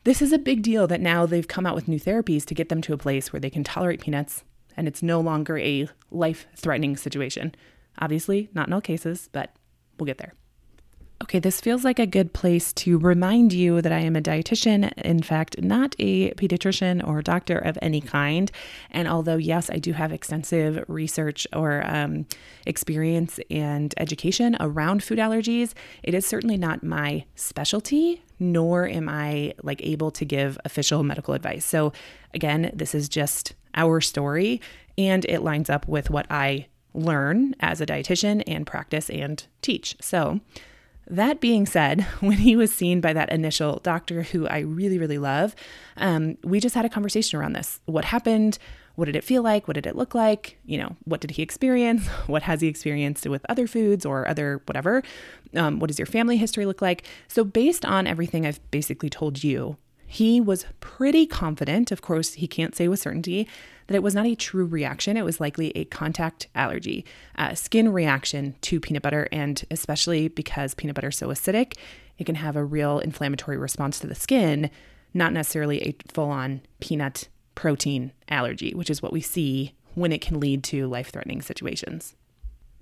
this 0.04 0.23
is 0.23 0.32
a 0.32 0.38
big 0.38 0.62
deal 0.62 0.87
that 0.87 1.00
now 1.00 1.26
they've 1.26 1.49
come 1.49 1.66
out 1.66 1.75
with 1.75 1.88
new 1.88 1.99
therapies 1.99 2.44
to 2.46 2.54
get 2.54 2.68
them 2.68 2.80
to 2.82 2.92
a 2.92 2.99
place 2.99 3.32
where 3.32 3.40
they 3.40 3.50
can 3.50 3.64
tolerate 3.64 4.00
peanuts 4.00 4.44
and 4.76 4.87
it's 4.87 5.02
no 5.02 5.20
longer 5.20 5.58
a 5.58 5.88
life 6.11 6.46
threatening 6.54 6.96
situation. 6.96 7.54
Obviously, 7.99 8.49
not 8.54 8.68
in 8.68 8.73
all 8.73 8.80
cases, 8.80 9.28
but 9.32 9.54
we'll 9.99 10.06
get 10.06 10.18
there. 10.18 10.35
Okay, 11.23 11.38
this 11.38 11.62
feels 11.62 11.82
like 11.82 11.99
a 11.99 12.06
good 12.06 12.35
place 12.35 12.75
to 12.75 12.99
remind 12.99 13.50
you 13.50 13.80
that 13.80 13.90
I 13.90 14.00
am 14.00 14.16
a 14.16 14.20
dietitian, 14.20 14.92
in 14.99 15.23
fact, 15.23 15.61
not 15.62 15.96
a 15.99 16.32
pediatrician 16.32 17.06
or 17.08 17.23
doctor 17.23 17.56
of 17.56 17.78
any 17.80 18.02
kind. 18.02 18.50
And 18.90 19.08
although, 19.08 19.38
yes, 19.38 19.70
I 19.70 19.78
do 19.78 19.94
have 19.94 20.12
extensive 20.12 20.85
research 20.88 21.46
or 21.54 21.82
um, 21.87 22.26
experience 22.66 23.40
and 23.50 23.94
education 23.96 24.58
around 24.61 25.02
food 25.02 25.18
allergies, 25.18 25.73
it 26.02 26.12
is 26.12 26.26
certainly 26.26 26.58
not 26.58 26.82
my 26.82 27.25
specialty, 27.35 28.23
nor 28.38 28.87
am 28.87 29.08
I 29.08 29.54
like 29.62 29.82
able 29.82 30.11
to 30.11 30.25
give 30.26 30.58
official 30.66 31.02
medical 31.02 31.32
advice. 31.32 31.64
So, 31.64 31.94
again, 32.35 32.70
this 32.75 32.94
is 32.94 33.08
just 33.08 33.54
our 33.75 34.02
story 34.02 34.61
and 34.99 35.25
it 35.25 35.40
lines 35.40 35.70
up 35.70 35.88
with 35.88 36.11
what 36.11 36.26
I 36.30 36.66
learn 36.92 37.54
as 37.61 37.80
a 37.80 37.87
dietitian 37.87 38.42
and 38.46 38.66
practice 38.66 39.08
and 39.08 39.42
teach. 39.62 39.96
So, 40.02 40.40
that 41.08 41.40
being 41.40 41.66
said, 41.66 42.02
when 42.20 42.38
he 42.38 42.56
was 42.56 42.75
seen 42.75 43.00
by 43.00 43.12
that 43.12 43.30
initial 43.30 43.80
doctor 43.82 44.22
who 44.22 44.46
I 44.46 44.60
really, 44.60 44.98
really 44.98 45.18
love, 45.18 45.54
um, 45.96 46.36
we 46.42 46.60
just 46.60 46.75
had 46.75 46.84
a 46.84 46.90
conversation 46.90 47.38
around 47.38 47.54
this. 47.54 47.80
What 47.86 48.06
happened? 48.06 48.58
What 48.96 49.04
did 49.04 49.16
it 49.16 49.25
feel 49.25 49.42
like? 49.42 49.68
What 49.68 49.75
did 49.75 49.86
it 49.86 49.94
look 49.94 50.14
like? 50.14 50.58
You 50.64 50.78
know, 50.78 50.96
what 51.04 51.20
did 51.20 51.32
he 51.32 51.42
experience? 51.42 52.06
What 52.26 52.42
has 52.42 52.60
he 52.60 52.68
experienced 52.68 53.26
with 53.26 53.44
other 53.48 53.66
foods 53.66 54.04
or 54.06 54.26
other 54.26 54.62
whatever? 54.66 55.02
Um, 55.54 55.78
what 55.78 55.88
does 55.88 55.98
your 55.98 56.06
family 56.06 56.38
history 56.38 56.66
look 56.66 56.82
like? 56.82 57.04
So, 57.28 57.44
based 57.44 57.84
on 57.84 58.06
everything 58.06 58.46
I've 58.46 58.60
basically 58.70 59.10
told 59.10 59.44
you, 59.44 59.76
he 60.06 60.40
was 60.40 60.66
pretty 60.80 61.26
confident, 61.26 61.90
of 61.90 62.02
course, 62.02 62.34
he 62.34 62.46
can't 62.46 62.76
say 62.76 62.88
with 62.88 63.00
certainty, 63.00 63.48
that 63.86 63.94
it 63.94 64.02
was 64.02 64.14
not 64.14 64.26
a 64.26 64.34
true 64.34 64.64
reaction. 64.64 65.16
It 65.16 65.25
was 65.25 65.40
likely 65.40 65.70
a 65.76 65.84
contact 65.86 66.48
allergy, 66.54 67.04
a 67.36 67.54
skin 67.54 67.92
reaction 67.92 68.54
to 68.62 68.80
peanut 68.80 69.02
butter. 69.02 69.28
And 69.30 69.64
especially 69.70 70.28
because 70.28 70.75
peanut 70.75 70.94
butter 70.94 71.08
is 71.08 71.16
so 71.16 71.28
acidic, 71.28 71.75
it 72.18 72.25
can 72.25 72.36
have 72.36 72.56
a 72.56 72.64
real 72.64 72.98
inflammatory 72.98 73.56
response 73.56 73.98
to 74.00 74.06
the 74.06 74.14
skin, 74.14 74.70
not 75.14 75.32
necessarily 75.32 75.82
a 75.82 75.96
full 76.12 76.30
on 76.30 76.62
peanut 76.80 77.28
protein 77.54 78.12
allergy, 78.28 78.75
which 78.75 78.90
is 78.90 79.02
what 79.02 79.12
we 79.12 79.20
see 79.20 79.75
when 79.94 80.12
it 80.12 80.20
can 80.20 80.40
lead 80.40 80.62
to 80.64 80.86
life 80.86 81.10
threatening 81.10 81.40
situations. 81.42 82.14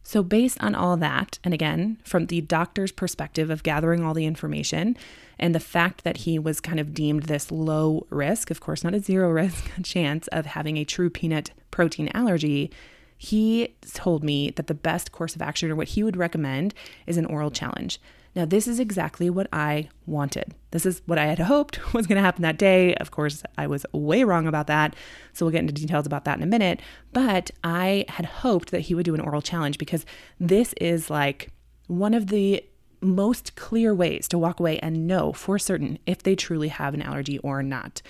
So, 0.06 0.23
based 0.23 0.62
on 0.62 0.75
all 0.75 0.99
that, 0.99 1.38
and 1.42 1.54
again, 1.54 1.99
from 2.04 2.26
the 2.26 2.42
doctor's 2.42 2.92
perspective 2.92 3.49
of 3.49 3.62
gathering 3.62 4.04
all 4.04 4.12
the 4.12 4.26
information 4.26 4.99
and 5.38 5.54
the 5.54 5.61
fact 5.61 6.04
that 6.04 6.18
he 6.18 6.38
was 6.38 6.61
kind 6.61 6.78
of 6.78 6.92
deemed 6.92 7.25
this 7.25 7.50
low 7.50 8.06
risk, 8.11 8.50
of 8.50 8.61
course, 8.61 8.84
not 8.84 8.94
a 8.94 9.00
zero 9.00 9.30
risk 9.30 9.70
chance 9.82 10.28
of 10.28 10.44
having 10.44 10.76
a 10.76 10.84
true 10.84 11.08
peanut 11.08 11.52
protein 11.70 12.11
allergy, 12.12 12.70
he 13.16 13.75
told 13.94 14.23
me 14.23 14.50
that 14.50 14.66
the 14.66 14.75
best 14.75 15.11
course 15.11 15.34
of 15.34 15.40
action 15.40 15.70
or 15.70 15.76
what 15.76 15.88
he 15.88 16.02
would 16.02 16.18
recommend 16.18 16.75
is 17.06 17.16
an 17.16 17.25
oral 17.25 17.50
challenge. 17.50 17.99
Now, 18.35 18.45
this 18.45 18.67
is 18.67 18.81
exactly 18.81 19.31
what 19.31 19.47
I 19.53 19.88
wanted. 20.07 20.55
This 20.73 20.85
is 20.85 21.03
what 21.07 21.19
I 21.19 21.26
had 21.26 21.38
hoped 21.38 21.95
was 21.95 22.07
going 22.07 22.17
to 22.17 22.23
happen 22.23 22.43
that 22.43 22.59
day. 22.59 22.95
Of 22.97 23.11
course, 23.11 23.43
I 23.57 23.67
was 23.67 23.87
way 23.93 24.25
wrong 24.25 24.47
about 24.47 24.67
that. 24.67 24.97
So 25.33 25.45
we'll 25.45 25.53
get 25.53 25.61
into 25.61 25.73
details 25.73 26.07
about 26.07 26.25
that 26.25 26.37
in 26.37 26.43
a 26.43 26.47
minute. 26.47 26.81
But 27.12 27.50
I 27.62 28.05
had 28.09 28.26
hoped 28.26 28.71
that 28.73 28.81
he 28.81 28.95
would 28.95 29.05
do 29.05 29.14
an 29.14 29.21
oral 29.21 29.43
challenge 29.43 29.79
because 29.79 30.05
this 30.41 30.73
is 30.75 31.11
like 31.11 31.53
one 31.87 32.14
of 32.14 32.26
the 32.29 32.64
most 33.00 33.55
clear 33.55 33.95
ways 33.95 34.26
to 34.29 34.38
walk 34.38 34.59
away 34.59 34.79
and 34.79 35.07
know 35.07 35.33
for 35.33 35.59
certain 35.59 35.99
if 36.07 36.23
they 36.23 36.35
truly 36.35 36.69
have 36.69 36.95
an 36.95 37.03
allergy 37.03 37.38
or 37.38 37.62
not. 37.62 38.03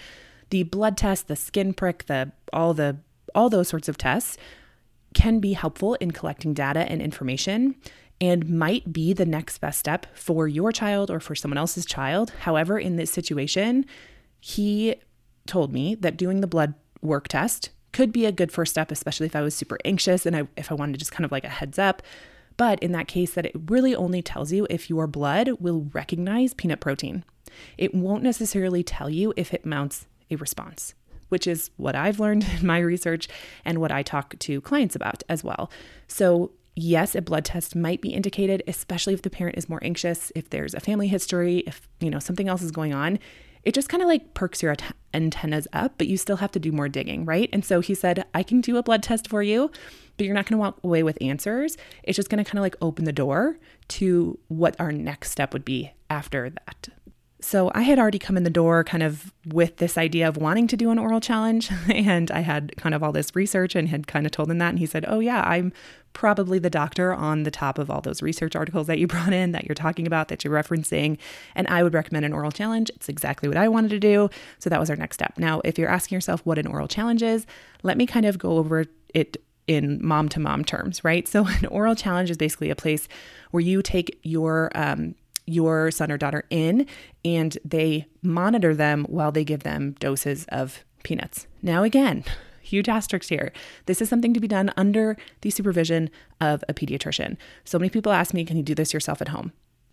The 0.51 0.63
blood 0.63 0.97
test, 0.97 1.29
the 1.29 1.37
skin 1.37 1.75
prick, 1.75 2.07
the 2.07 2.33
all 2.53 2.75
the 2.75 2.99
all 3.35 3.51
those 3.51 3.69
sorts 3.69 3.89
of 3.89 3.99
tests 3.99 4.39
can 5.15 5.41
be 5.41 5.53
helpful 5.53 5.95
in 5.95 6.11
collecting 6.11 6.55
data 6.55 6.81
and 6.81 7.01
information 7.03 7.75
and 8.21 8.49
might 8.49 8.93
be 8.93 9.13
the 9.13 9.27
next 9.27 9.59
best 9.59 9.79
step 9.79 10.07
for 10.15 10.49
your 10.49 10.73
child 10.73 11.11
or 11.11 11.21
for 11.21 11.35
someone 11.35 11.59
else's 11.59 11.85
child. 11.85 12.31
However, 12.41 12.79
in 12.79 12.97
this 12.97 13.11
situation, 13.11 13.87
he 14.41 14.97
told 15.47 15.73
me 15.73 15.95
that 15.97 16.17
doing 16.17 16.41
the 16.41 16.47
blood 16.47 16.75
work 17.03 17.29
test 17.29 17.71
could 17.93 18.13
be 18.13 18.27
a 18.27 18.33
good 18.33 18.51
first 18.51 18.73
step, 18.73 18.91
especially 18.91 19.27
if 19.27 19.37
I 19.37 19.43
was 19.43 19.55
super 19.55 19.79
anxious 19.85 20.27
and 20.27 20.37
I, 20.37 20.49
if 20.57 20.71
I 20.71 20.75
wanted 20.75 20.93
to 20.95 20.99
just 20.99 21.13
kind 21.13 21.25
of 21.25 21.33
like 21.33 21.45
a 21.45 21.49
heads 21.49 21.79
up. 21.79 22.03
But 22.57 22.81
in 22.83 22.93
that 22.93 23.09
case, 23.09 23.35
that 23.35 23.47
it 23.47 23.55
really 23.69 23.95
only 23.95 24.23
tells 24.23 24.53
you 24.53 24.67
if 24.71 24.89
your 24.89 25.07
blood 25.07 25.51
will 25.61 25.89
recognize 25.93 26.55
peanut 26.55 26.81
protein. 26.81 27.25
It 27.79 27.95
won't 27.95 28.23
necessarily 28.23 28.83
tell 28.83 29.11
you 29.11 29.33
if 29.37 29.53
it 29.53 29.67
mounts 29.67 30.07
a 30.31 30.37
response, 30.37 30.95
which 31.29 31.47
is 31.47 31.71
what 31.77 31.95
I've 31.95 32.21
learned 32.21 32.47
in 32.61 32.67
my 32.67 32.79
research 32.79 33.29
and 33.65 33.79
what 33.79 33.93
I 33.93 34.03
talk 34.03 34.39
to 34.39 34.61
clients 34.61 34.97
about 34.97 35.23
as 35.29 35.45
well. 35.45 35.71
So 36.07 36.53
yes, 36.77 37.15
a 37.15 37.23
blood 37.23 37.45
test 37.45 37.77
might 37.77 38.01
be 38.01 38.11
indicated, 38.11 38.63
especially 38.67 39.15
if 39.15 39.23
the 39.23 39.31
parent 39.31 39.57
is 39.57 39.69
more 39.69 39.83
anxious, 39.83 40.33
if 40.35 40.51
there's 40.51 40.75
a 40.75 40.81
family 40.81 41.09
history, 41.09 41.59
if 41.67 41.89
you 42.01 42.11
know 42.11 42.19
something 42.19 42.49
else 42.49 42.63
is 42.63 42.71
going 42.71 42.93
on. 42.93 43.19
It 43.63 43.73
just 43.73 43.89
kind 43.89 44.03
of 44.03 44.09
like 44.09 44.35
perks 44.35 44.63
your 44.63 44.77
antennas 45.15 45.67
up, 45.73 45.95
but 45.97 46.07
you 46.07 46.19
still 46.19 46.37
have 46.37 46.53
to 46.53 46.59
do 46.59 46.71
more 46.71 46.87
digging, 46.87 47.25
right? 47.25 47.49
And 47.51 47.65
so 47.65 47.81
he 47.81 47.95
said, 47.95 48.27
I 48.35 48.43
can 48.43 48.61
do 48.61 48.77
a 48.77 48.83
blood 48.83 49.03
test 49.03 49.27
for 49.27 49.43
you, 49.43 49.71
but 50.19 50.27
you're 50.27 50.35
not 50.35 50.45
going 50.45 50.59
to 50.59 50.61
walk 50.61 50.81
away 50.85 51.03
with 51.03 51.17
answers. 51.23 51.79
It's 52.03 52.17
just 52.17 52.29
going 52.29 52.45
to 52.45 52.49
kind 52.49 52.59
of 52.59 52.63
like 52.63 52.77
open 52.83 53.07
the 53.07 53.13
door 53.13 53.59
to 53.89 54.39
what 54.49 54.79
our 54.79 54.93
next 54.93 55.31
step 55.31 55.55
would 55.55 55.65
be 55.65 55.93
after 56.11 56.51
that. 56.51 56.89
So 57.45 57.71
I 57.75 57.83
had 57.83 57.99
already 57.99 58.19
come 58.19 58.39
in 58.39 58.45
the 58.45 58.51
door 58.51 58.83
kind 58.85 59.03
of 59.03 59.31
with 59.47 59.77
this 59.77 59.99
idea 59.99 60.27
of 60.27 60.39
wanting 60.39 60.67
to 60.69 60.79
do 60.79 60.91
an 60.91 60.99
oral 60.99 61.21
challenge. 61.21 61.71
And 61.95 62.31
I 62.31 62.41
had 62.41 62.75
kind 62.77 62.95
of 62.95 63.03
all 63.03 63.13
this 63.13 63.37
research 63.37 63.75
and 63.75 63.89
had 63.89 64.07
kind 64.07 64.25
of 64.25 64.33
told 64.33 64.51
him 64.51 64.59
that. 64.59 64.71
And 64.71 64.79
he 64.79 64.87
said, 64.87 65.05
Oh, 65.07 65.21
yeah, 65.21 65.43
I'm 65.47 65.73
probably 66.15 66.59
the 66.59 66.71
doctor 66.71 67.13
on 67.13 67.43
the 67.43 67.51
top 67.51 67.79
of 67.79 67.91
all 67.91 68.01
those 68.01 68.23
research 68.23 68.57
articles 68.57 68.87
that 68.87 68.99
you 68.99 69.07
brought 69.15 69.35
in, 69.35 69.53
that 69.53 69.67
you're 69.67 69.75
talking 69.75 70.07
about, 70.07 70.29
that 70.29 70.43
you're 70.43 70.55
referencing. 70.55 71.19
And 71.55 71.69
I 71.69 71.83
would 71.83 71.93
recommend 71.93 72.25
an 72.25 72.33
oral 72.33 72.51
challenge. 72.51 72.91
It's 72.95 73.11
exactly 73.11 73.49
what 73.49 73.59
I 73.59 73.69
wanted 73.69 73.91
to 73.91 74.01
do. 74.01 74.31
So 74.59 74.71
that 74.71 74.81
was 74.81 74.89
our 74.89 74.97
next 74.97 75.17
step. 75.17 75.35
Now, 75.37 75.61
if 75.65 75.79
you're 75.79 75.91
asking 75.91 76.17
yourself 76.17 76.41
what 76.45 76.59
an 76.59 76.67
oral 76.67 76.89
challenge 76.89 77.23
is, 77.23 77.47
let 77.83 77.99
me 77.99 78.07
kind 78.07 78.25
of 78.25 78.39
go 78.39 78.57
over 78.57 78.87
it 79.13 79.37
in 79.67 80.05
mom 80.05 80.31
to 80.31 80.41
mom 80.41 80.65
terms, 80.65 81.05
right? 81.05 81.29
So 81.29 81.47
an 81.61 81.67
oral 81.67 81.95
challenge 81.95 82.31
is 82.31 82.39
basically 82.39 82.71
a 82.71 82.77
place 82.77 83.07
where 83.51 83.63
you 83.63 83.83
take 83.83 84.19
your 84.23 84.73
um, 84.75 85.15
your 85.47 85.91
son 85.91 86.11
or 86.11 86.19
daughter 86.19 86.45
in 86.51 86.87
and 87.25 87.59
they 87.65 88.07
monitor 88.23 88.75
them 88.75 89.05
while 89.09 89.33
they 89.33 89.45
give 89.45 89.63
them 89.63 89.93
doses 89.99 90.47
of 90.49 90.85
peanuts. 91.03 91.47
Now, 91.63 91.83
again, 91.83 92.25
huge 92.63 92.89
asterisks 92.89 93.29
here. 93.29 93.53
This 93.87 94.01
is 94.01 94.09
something 94.09 94.35
to 94.35 94.41
be 94.41 94.49
done 94.49 94.73
under 94.77 95.17
the 95.43 95.51
supervision 95.51 96.11
of 96.41 96.65
a 96.69 96.75
pediatrician. 96.75 97.37
So 97.65 97.79
many 97.79 97.91
people 97.91 98.13
ask 98.13 98.35
me, 98.35 98.45
can 98.45 98.57
you 98.57 98.63
do 98.63 98.75
this 98.75 98.95
yourself 98.95 99.21
at 99.21 99.29
home? 99.29 99.53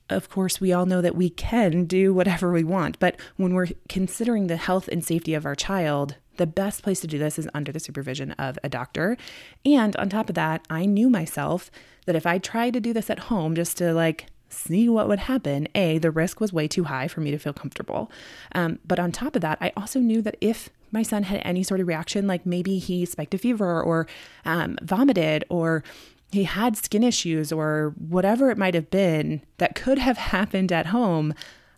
Of 0.09 0.29
course, 0.29 0.59
we 0.59 0.73
all 0.73 0.85
know 0.85 1.01
that 1.01 1.15
we 1.15 1.29
can 1.29 1.85
do 1.85 2.13
whatever 2.13 2.51
we 2.51 2.65
want, 2.65 2.99
but 2.99 3.17
when 3.37 3.53
we're 3.53 3.67
considering 3.87 4.47
the 4.47 4.57
health 4.57 4.89
and 4.89 5.03
safety 5.03 5.33
of 5.33 5.45
our 5.45 5.55
child, 5.55 6.15
the 6.35 6.47
best 6.47 6.83
place 6.83 6.99
to 7.01 7.07
do 7.07 7.17
this 7.17 7.39
is 7.39 7.47
under 7.53 7.71
the 7.71 7.79
supervision 7.79 8.31
of 8.31 8.57
a 8.63 8.69
doctor. 8.69 9.15
And 9.63 9.95
on 9.95 10.09
top 10.09 10.27
of 10.27 10.35
that, 10.35 10.65
I 10.69 10.85
knew 10.85 11.09
myself 11.09 11.71
that 12.05 12.15
if 12.15 12.25
I 12.25 12.39
tried 12.39 12.73
to 12.73 12.81
do 12.81 12.93
this 12.93 13.09
at 13.09 13.19
home 13.19 13.55
just 13.55 13.77
to 13.77 13.93
like 13.93 14.27
see 14.53 14.89
what 14.89 15.07
would 15.07 15.19
happen, 15.19 15.67
A, 15.75 15.97
the 15.97 16.11
risk 16.11 16.39
was 16.39 16.53
way 16.53 16.67
too 16.67 16.85
high 16.85 17.07
for 17.07 17.21
me 17.21 17.31
to 17.31 17.37
feel 17.37 17.53
comfortable. 17.53 18.11
Um, 18.53 18.79
but 18.85 18.99
on 18.99 19.11
top 19.11 19.35
of 19.35 19.41
that, 19.41 19.57
I 19.61 19.71
also 19.75 19.99
knew 19.99 20.21
that 20.21 20.37
if 20.41 20.69
my 20.91 21.03
son 21.03 21.23
had 21.23 21.41
any 21.43 21.63
sort 21.63 21.79
of 21.79 21.87
reaction, 21.87 22.27
like 22.27 22.45
maybe 22.45 22.77
he 22.77 23.05
spiked 23.05 23.33
a 23.33 23.37
fever 23.37 23.81
or 23.81 24.07
um, 24.45 24.77
vomited 24.81 25.45
or 25.49 25.83
he 26.31 26.43
had 26.43 26.77
skin 26.77 27.03
issues 27.03 27.51
or 27.51 27.93
whatever 27.97 28.49
it 28.49 28.57
might 28.57 28.73
have 28.73 28.89
been 28.89 29.41
that 29.57 29.75
could 29.75 29.97
have 29.99 30.17
happened 30.35 30.71
at 30.71 30.87
home, 30.87 31.33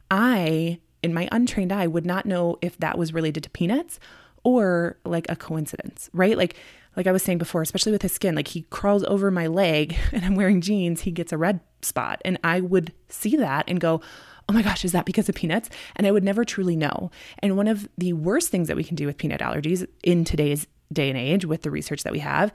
I, 0.10 0.80
in 1.02 1.14
my 1.14 1.28
untrained 1.32 1.72
eye, 1.72 1.88
would 1.88 2.06
not 2.06 2.26
know 2.26 2.58
if 2.62 2.78
that 2.78 2.98
was 2.98 3.14
related 3.14 3.44
to 3.44 3.50
peanuts 3.50 4.00
or 4.44 4.98
like 5.06 5.26
a 5.30 5.36
coincidence, 5.36 6.10
right? 6.14 6.38
Like 6.38 6.56
like 6.96 7.08
I 7.08 7.12
was 7.12 7.24
saying 7.24 7.38
before, 7.38 7.62
especially 7.62 7.92
with 7.92 8.02
his 8.02 8.12
skin, 8.12 8.36
like 8.36 8.50
he 8.50 8.64
crawls 8.70 9.04
over 9.06 9.32
my 9.32 9.48
leg 9.48 9.98
and 10.12 10.26
I'm 10.26 10.36
wearing 10.36 10.62
jeans, 10.62 11.02
he 11.02 11.12
gets 11.12 11.32
a 11.32 11.38
red 11.38 11.60
spot. 11.82 12.22
And 12.26 12.40
I 12.44 12.62
would 12.62 12.94
see 13.10 13.36
that 13.38 13.66
and 13.68 13.80
go, 13.80 14.02
oh 14.50 14.54
my 14.54 14.62
gosh, 14.62 14.84
is 14.84 14.92
that 14.92 15.06
because 15.06 15.30
of 15.30 15.36
peanuts? 15.36 15.70
And 15.96 16.06
I 16.06 16.12
would 16.12 16.24
never 16.24 16.44
truly 16.44 16.76
know. 16.76 17.12
And 17.40 17.58
one 17.58 17.68
of 17.68 17.88
the 17.98 18.14
worst 18.14 18.50
things 18.50 18.68
that 18.68 18.78
we 18.78 18.84
can 18.84 18.96
do 18.96 19.06
with 19.06 19.18
peanut 19.18 19.42
allergies 19.42 19.88
in 20.04 20.26
today's 20.26 20.68
day 20.92 21.10
and 21.10 21.18
age, 21.18 21.46
with 21.46 21.62
the 21.62 21.72
research 21.72 22.04
that 22.04 22.14
we 22.14 22.20
have, 22.20 22.52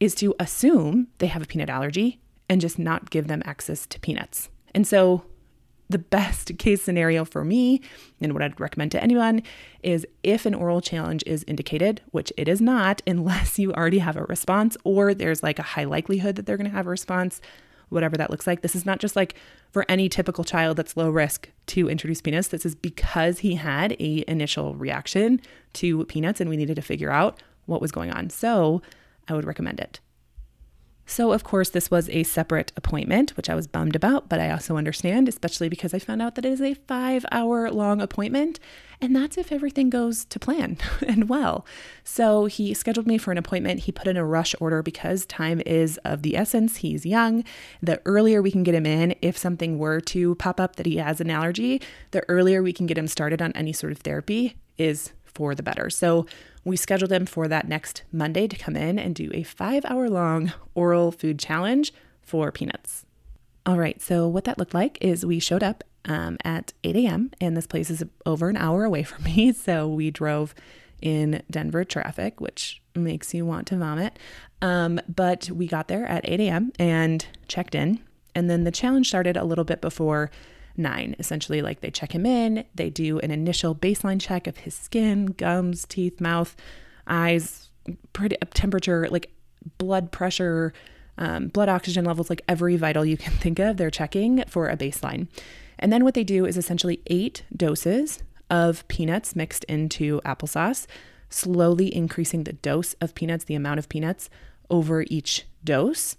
is 0.00 0.14
to 0.16 0.34
assume 0.38 1.08
they 1.18 1.26
have 1.26 1.42
a 1.42 1.46
peanut 1.46 1.68
allergy 1.68 2.20
and 2.48 2.60
just 2.60 2.78
not 2.78 3.10
give 3.10 3.28
them 3.28 3.42
access 3.44 3.86
to 3.86 4.00
peanuts. 4.00 4.50
And 4.74 4.86
so 4.86 5.24
the 5.92 5.98
best 5.98 6.58
case 6.58 6.82
scenario 6.82 7.24
for 7.24 7.44
me 7.44 7.80
and 8.20 8.32
what 8.32 8.42
I'd 8.42 8.58
recommend 8.58 8.90
to 8.92 9.02
anyone 9.02 9.42
is 9.82 10.06
if 10.22 10.46
an 10.46 10.54
oral 10.54 10.80
challenge 10.80 11.22
is 11.26 11.44
indicated, 11.46 12.00
which 12.10 12.32
it 12.36 12.48
is 12.48 12.60
not 12.60 13.02
unless 13.06 13.58
you 13.58 13.72
already 13.72 13.98
have 13.98 14.16
a 14.16 14.24
response 14.24 14.76
or 14.84 15.14
there's 15.14 15.42
like 15.42 15.58
a 15.58 15.62
high 15.62 15.84
likelihood 15.84 16.36
that 16.36 16.46
they're 16.46 16.56
going 16.56 16.70
to 16.70 16.76
have 16.76 16.86
a 16.86 16.90
response, 16.90 17.40
whatever 17.90 18.16
that 18.16 18.30
looks 18.30 18.46
like. 18.46 18.62
This 18.62 18.74
is 18.74 18.86
not 18.86 18.98
just 18.98 19.14
like 19.14 19.34
for 19.70 19.84
any 19.88 20.08
typical 20.08 20.44
child 20.44 20.76
that's 20.76 20.96
low 20.96 21.10
risk 21.10 21.48
to 21.66 21.88
introduce 21.88 22.20
peanuts. 22.20 22.48
This 22.48 22.66
is 22.66 22.74
because 22.74 23.40
he 23.40 23.54
had 23.54 23.92
a 24.00 24.24
initial 24.26 24.74
reaction 24.74 25.40
to 25.74 26.04
peanuts 26.06 26.40
and 26.40 26.50
we 26.50 26.56
needed 26.56 26.76
to 26.76 26.82
figure 26.82 27.10
out 27.10 27.42
what 27.66 27.80
was 27.80 27.92
going 27.92 28.10
on. 28.10 28.30
So, 28.30 28.82
I 29.28 29.34
would 29.34 29.44
recommend 29.44 29.78
it. 29.78 30.00
So, 31.04 31.32
of 31.32 31.42
course, 31.42 31.70
this 31.70 31.90
was 31.90 32.08
a 32.08 32.22
separate 32.22 32.72
appointment, 32.76 33.36
which 33.36 33.50
I 33.50 33.54
was 33.54 33.66
bummed 33.66 33.96
about, 33.96 34.28
but 34.28 34.40
I 34.40 34.50
also 34.50 34.76
understand, 34.76 35.28
especially 35.28 35.68
because 35.68 35.92
I 35.92 35.98
found 35.98 36.22
out 36.22 36.36
that 36.36 36.44
it 36.44 36.52
is 36.52 36.60
a 36.60 36.74
five 36.74 37.26
hour 37.32 37.70
long 37.70 38.00
appointment. 38.00 38.60
And 39.00 39.16
that's 39.16 39.36
if 39.36 39.50
everything 39.50 39.90
goes 39.90 40.24
to 40.26 40.38
plan 40.38 40.78
and 41.06 41.28
well. 41.28 41.66
So, 42.04 42.46
he 42.46 42.72
scheduled 42.72 43.06
me 43.06 43.18
for 43.18 43.32
an 43.32 43.38
appointment. 43.38 43.80
He 43.80 43.92
put 43.92 44.06
in 44.06 44.16
a 44.16 44.24
rush 44.24 44.54
order 44.60 44.82
because 44.82 45.26
time 45.26 45.60
is 45.66 45.98
of 46.04 46.22
the 46.22 46.36
essence. 46.36 46.78
He's 46.78 47.04
young. 47.04 47.44
The 47.82 48.00
earlier 48.04 48.40
we 48.40 48.52
can 48.52 48.62
get 48.62 48.74
him 48.74 48.86
in, 48.86 49.14
if 49.20 49.36
something 49.36 49.78
were 49.78 50.00
to 50.00 50.36
pop 50.36 50.60
up 50.60 50.76
that 50.76 50.86
he 50.86 50.96
has 50.96 51.20
an 51.20 51.30
allergy, 51.30 51.82
the 52.12 52.24
earlier 52.28 52.62
we 52.62 52.72
can 52.72 52.86
get 52.86 52.96
him 52.96 53.08
started 53.08 53.42
on 53.42 53.52
any 53.52 53.72
sort 53.72 53.92
of 53.92 53.98
therapy 53.98 54.56
is 54.78 55.12
for 55.24 55.54
the 55.54 55.62
better. 55.62 55.90
So, 55.90 56.26
we 56.64 56.76
scheduled 56.76 57.12
him 57.12 57.26
for 57.26 57.48
that 57.48 57.68
next 57.68 58.02
Monday 58.12 58.46
to 58.46 58.56
come 58.56 58.76
in 58.76 58.98
and 58.98 59.14
do 59.14 59.30
a 59.34 59.42
five 59.42 59.84
hour 59.84 60.08
long 60.08 60.52
oral 60.74 61.12
food 61.12 61.38
challenge 61.38 61.92
for 62.20 62.52
peanuts. 62.52 63.04
All 63.64 63.78
right, 63.78 64.00
so 64.00 64.26
what 64.26 64.44
that 64.44 64.58
looked 64.58 64.74
like 64.74 64.98
is 65.00 65.24
we 65.24 65.38
showed 65.38 65.62
up 65.62 65.84
um, 66.04 66.36
at 66.44 66.72
8 66.82 66.96
a.m., 66.96 67.30
and 67.40 67.56
this 67.56 67.66
place 67.66 67.90
is 67.90 68.02
over 68.26 68.48
an 68.48 68.56
hour 68.56 68.84
away 68.84 69.04
from 69.04 69.22
me. 69.24 69.52
So 69.52 69.86
we 69.86 70.10
drove 70.10 70.54
in 71.00 71.42
Denver 71.50 71.84
traffic, 71.84 72.40
which 72.40 72.80
makes 72.94 73.34
you 73.34 73.44
want 73.44 73.66
to 73.68 73.76
vomit. 73.76 74.18
Um, 74.60 75.00
but 75.08 75.50
we 75.50 75.66
got 75.66 75.88
there 75.88 76.06
at 76.06 76.28
8 76.28 76.40
a.m. 76.40 76.72
and 76.78 77.26
checked 77.48 77.74
in. 77.74 78.00
And 78.34 78.48
then 78.48 78.64
the 78.64 78.70
challenge 78.70 79.08
started 79.08 79.36
a 79.36 79.44
little 79.44 79.64
bit 79.64 79.80
before 79.80 80.30
nine. 80.76 81.16
Essentially, 81.18 81.62
like 81.62 81.80
they 81.80 81.90
check 81.90 82.14
him 82.14 82.26
in, 82.26 82.64
they 82.74 82.90
do 82.90 83.18
an 83.20 83.30
initial 83.30 83.74
baseline 83.74 84.20
check 84.20 84.46
of 84.46 84.58
his 84.58 84.74
skin, 84.74 85.26
gums, 85.26 85.86
teeth, 85.86 86.20
mouth, 86.20 86.56
eyes, 87.06 87.70
pretty 88.12 88.36
temperature, 88.54 89.08
like 89.10 89.32
blood 89.78 90.12
pressure, 90.12 90.72
um, 91.18 91.48
blood 91.48 91.68
oxygen 91.68 92.04
levels, 92.04 92.30
like 92.30 92.42
every 92.48 92.76
vital 92.76 93.04
you 93.04 93.16
can 93.16 93.32
think 93.38 93.58
of, 93.58 93.76
they're 93.76 93.90
checking 93.90 94.44
for 94.46 94.68
a 94.68 94.76
baseline. 94.76 95.28
And 95.78 95.92
then 95.92 96.04
what 96.04 96.14
they 96.14 96.24
do 96.24 96.46
is 96.46 96.56
essentially 96.56 97.00
eight 97.08 97.42
doses 97.54 98.22
of 98.50 98.86
peanuts 98.88 99.34
mixed 99.34 99.64
into 99.64 100.20
applesauce, 100.24 100.86
slowly 101.28 101.94
increasing 101.94 102.44
the 102.44 102.52
dose 102.52 102.94
of 103.00 103.14
peanuts, 103.14 103.44
the 103.44 103.54
amount 103.54 103.78
of 103.78 103.88
peanuts 103.88 104.28
over 104.70 105.04
each 105.08 105.46
dose 105.64 106.16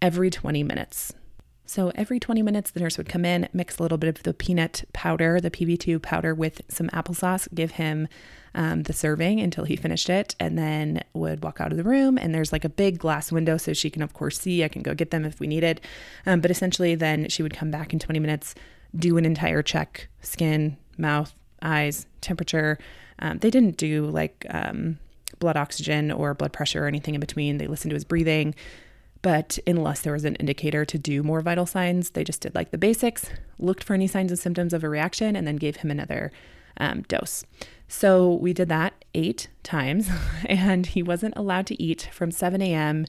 every 0.00 0.30
20 0.30 0.62
minutes. 0.62 1.12
So 1.72 1.90
every 1.94 2.20
20 2.20 2.42
minutes, 2.42 2.70
the 2.70 2.80
nurse 2.80 2.98
would 2.98 3.08
come 3.08 3.24
in, 3.24 3.48
mix 3.54 3.78
a 3.78 3.82
little 3.82 3.96
bit 3.96 4.14
of 4.14 4.22
the 4.24 4.34
peanut 4.34 4.84
powder, 4.92 5.40
the 5.40 5.50
PB2 5.50 6.02
powder, 6.02 6.34
with 6.34 6.60
some 6.68 6.90
applesauce, 6.90 7.48
give 7.54 7.70
him 7.70 8.08
um, 8.54 8.82
the 8.82 8.92
serving 8.92 9.40
until 9.40 9.64
he 9.64 9.74
finished 9.74 10.10
it, 10.10 10.36
and 10.38 10.58
then 10.58 11.02
would 11.14 11.42
walk 11.42 11.62
out 11.62 11.70
of 11.70 11.78
the 11.78 11.82
room. 11.82 12.18
And 12.18 12.34
there's 12.34 12.52
like 12.52 12.66
a 12.66 12.68
big 12.68 12.98
glass 12.98 13.32
window, 13.32 13.56
so 13.56 13.72
she 13.72 13.88
can, 13.88 14.02
of 14.02 14.12
course, 14.12 14.38
see. 14.38 14.62
I 14.62 14.68
can 14.68 14.82
go 14.82 14.92
get 14.92 15.12
them 15.12 15.24
if 15.24 15.40
we 15.40 15.46
needed. 15.46 15.80
Um, 16.26 16.42
but 16.42 16.50
essentially, 16.50 16.94
then 16.94 17.30
she 17.30 17.42
would 17.42 17.54
come 17.54 17.70
back 17.70 17.94
in 17.94 17.98
20 17.98 18.20
minutes, 18.20 18.54
do 18.94 19.16
an 19.16 19.24
entire 19.24 19.62
check 19.62 20.08
skin, 20.20 20.76
mouth, 20.98 21.34
eyes, 21.62 22.06
temperature. 22.20 22.76
Um, 23.18 23.38
they 23.38 23.48
didn't 23.50 23.78
do 23.78 24.04
like 24.04 24.44
um, 24.50 24.98
blood 25.38 25.56
oxygen 25.56 26.12
or 26.12 26.34
blood 26.34 26.52
pressure 26.52 26.84
or 26.84 26.86
anything 26.86 27.14
in 27.14 27.20
between. 27.20 27.56
They 27.56 27.66
listened 27.66 27.92
to 27.92 27.96
his 27.96 28.04
breathing. 28.04 28.54
But 29.22 29.58
unless 29.66 30.00
there 30.00 30.12
was 30.12 30.24
an 30.24 30.34
indicator 30.36 30.84
to 30.84 30.98
do 30.98 31.22
more 31.22 31.40
vital 31.40 31.64
signs, 31.64 32.10
they 32.10 32.24
just 32.24 32.40
did 32.40 32.54
like 32.54 32.72
the 32.72 32.78
basics, 32.78 33.30
looked 33.58 33.84
for 33.84 33.94
any 33.94 34.08
signs 34.08 34.32
and 34.32 34.38
symptoms 34.38 34.72
of 34.72 34.82
a 34.82 34.88
reaction, 34.88 35.36
and 35.36 35.46
then 35.46 35.56
gave 35.56 35.76
him 35.76 35.90
another 35.90 36.32
um, 36.76 37.02
dose. 37.02 37.44
So 37.86 38.34
we 38.34 38.52
did 38.52 38.68
that 38.68 39.04
eight 39.14 39.48
times, 39.62 40.08
and 40.46 40.86
he 40.86 41.02
wasn't 41.02 41.36
allowed 41.36 41.66
to 41.68 41.80
eat 41.80 42.08
from 42.12 42.30
7 42.32 42.60
a.m. 42.60 43.06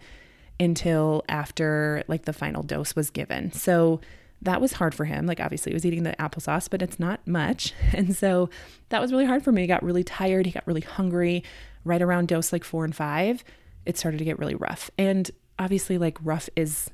until 0.59 1.23
after 1.27 2.03
like 2.07 2.25
the 2.25 2.33
final 2.33 2.61
dose 2.61 2.95
was 2.95 3.09
given. 3.09 3.51
So 3.51 3.99
that 4.43 4.61
was 4.61 4.73
hard 4.73 4.93
for 4.93 5.05
him. 5.05 5.25
Like, 5.25 5.39
obviously, 5.39 5.71
he 5.71 5.73
was 5.73 5.85
eating 5.85 6.03
the 6.03 6.15
applesauce, 6.19 6.69
but 6.69 6.81
it's 6.81 6.99
not 6.99 7.25
much. 7.25 7.73
And 7.93 8.15
so 8.15 8.49
that 8.89 9.01
was 9.01 9.11
really 9.11 9.25
hard 9.25 9.43
for 9.43 9.51
me. 9.51 9.61
He 9.61 9.67
got 9.67 9.83
really 9.83 10.03
tired. 10.03 10.45
He 10.45 10.51
got 10.51 10.67
really 10.67 10.81
hungry. 10.81 11.43
Right 11.85 12.01
around 12.01 12.27
dose 12.27 12.51
like 12.51 12.63
four 12.63 12.85
and 12.85 12.95
five, 12.95 13.43
it 13.85 13.97
started 13.97 14.17
to 14.17 14.25
get 14.25 14.39
really 14.39 14.55
rough. 14.55 14.89
And 14.97 15.29
obviously 15.63 15.97
like 15.97 16.17
rough 16.21 16.49
is 16.55 16.91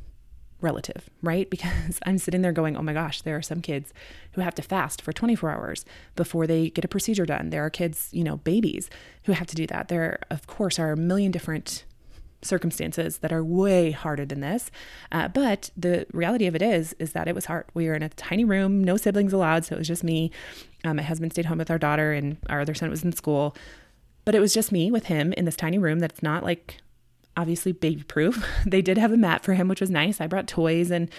relative, 0.62 1.10
right? 1.22 1.50
Because 1.50 2.00
I'm 2.06 2.18
sitting 2.18 2.42
there 2.42 2.52
going, 2.52 2.78
oh 2.78 2.82
my 2.82 2.94
gosh, 2.94 3.22
there 3.22 3.36
are 3.36 3.42
some 3.42 3.62
kids 3.62 3.94
who 4.34 4.42
have 4.42 4.56
to 4.56 4.62
fast 4.62 5.02
for 5.02 5.12
24 5.12 5.52
hours 5.52 5.86
before 6.16 6.46
they 6.46 6.70
get 6.70 6.86
a 6.86 6.90
procedure 6.90 7.26
done. 7.26 7.50
There 7.50 7.66
are 7.66 7.70
kids, 7.70 8.10
you 8.12 8.24
know, 8.24 8.38
babies 8.38 8.90
who 9.24 9.32
have 9.32 9.48
to 9.48 9.56
do 9.56 9.66
that. 9.68 9.88
There, 9.88 10.20
of 10.30 10.48
course, 10.48 10.78
are 10.78 10.92
a 10.92 10.98
million 10.98 11.32
different 11.32 11.86
circumstances 12.42 13.18
that 13.18 13.34
are 13.34 13.44
way 13.44 13.92
harder 13.92 14.26
than 14.26 14.40
this. 14.40 14.72
Uh, 15.12 15.28
but 15.28 15.72
the 15.76 16.06
reality 16.14 16.48
of 16.48 16.56
it 16.56 16.62
is, 16.62 16.94
is 17.00 17.12
that 17.12 17.28
it 17.28 17.36
was 17.36 17.46
hard. 17.46 17.66
We 17.74 17.88
were 17.88 17.96
in 17.96 18.04
a 18.04 18.10
tiny 18.10 18.46
room, 18.46 18.84
no 18.84 18.96
siblings 18.98 19.34
allowed. 19.34 19.66
So 19.66 19.76
it 19.76 19.80
was 19.80 19.88
just 19.88 20.04
me. 20.04 20.32
Um, 20.86 20.98
my 20.98 21.04
husband 21.04 21.34
stayed 21.34 21.46
home 21.48 21.58
with 21.58 21.72
our 21.72 21.80
daughter 21.80 22.14
and 22.14 22.38
our 22.48 22.62
other 22.62 22.74
son 22.74 22.90
was 22.90 23.04
in 23.04 23.12
school. 23.12 23.56
But 24.24 24.36
it 24.36 24.40
was 24.40 24.54
just 24.54 24.72
me 24.72 24.92
with 24.92 25.06
him 25.06 25.34
in 25.34 25.46
this 25.46 25.56
tiny 25.56 25.78
room 25.78 26.00
that's 26.00 26.24
not 26.24 26.44
like 26.44 26.78
obviously 27.40 27.72
baby 27.72 28.04
proof. 28.04 28.46
they 28.66 28.82
did 28.82 28.98
have 28.98 29.12
a 29.12 29.18
mat 29.18 29.44
for 29.44 29.54
him, 29.54 29.68
which 29.68 29.82
was 29.82 29.90
nice. 29.90 30.20
I 30.20 30.28
brought 30.28 30.48
toys 30.48 30.92
and 30.92 31.10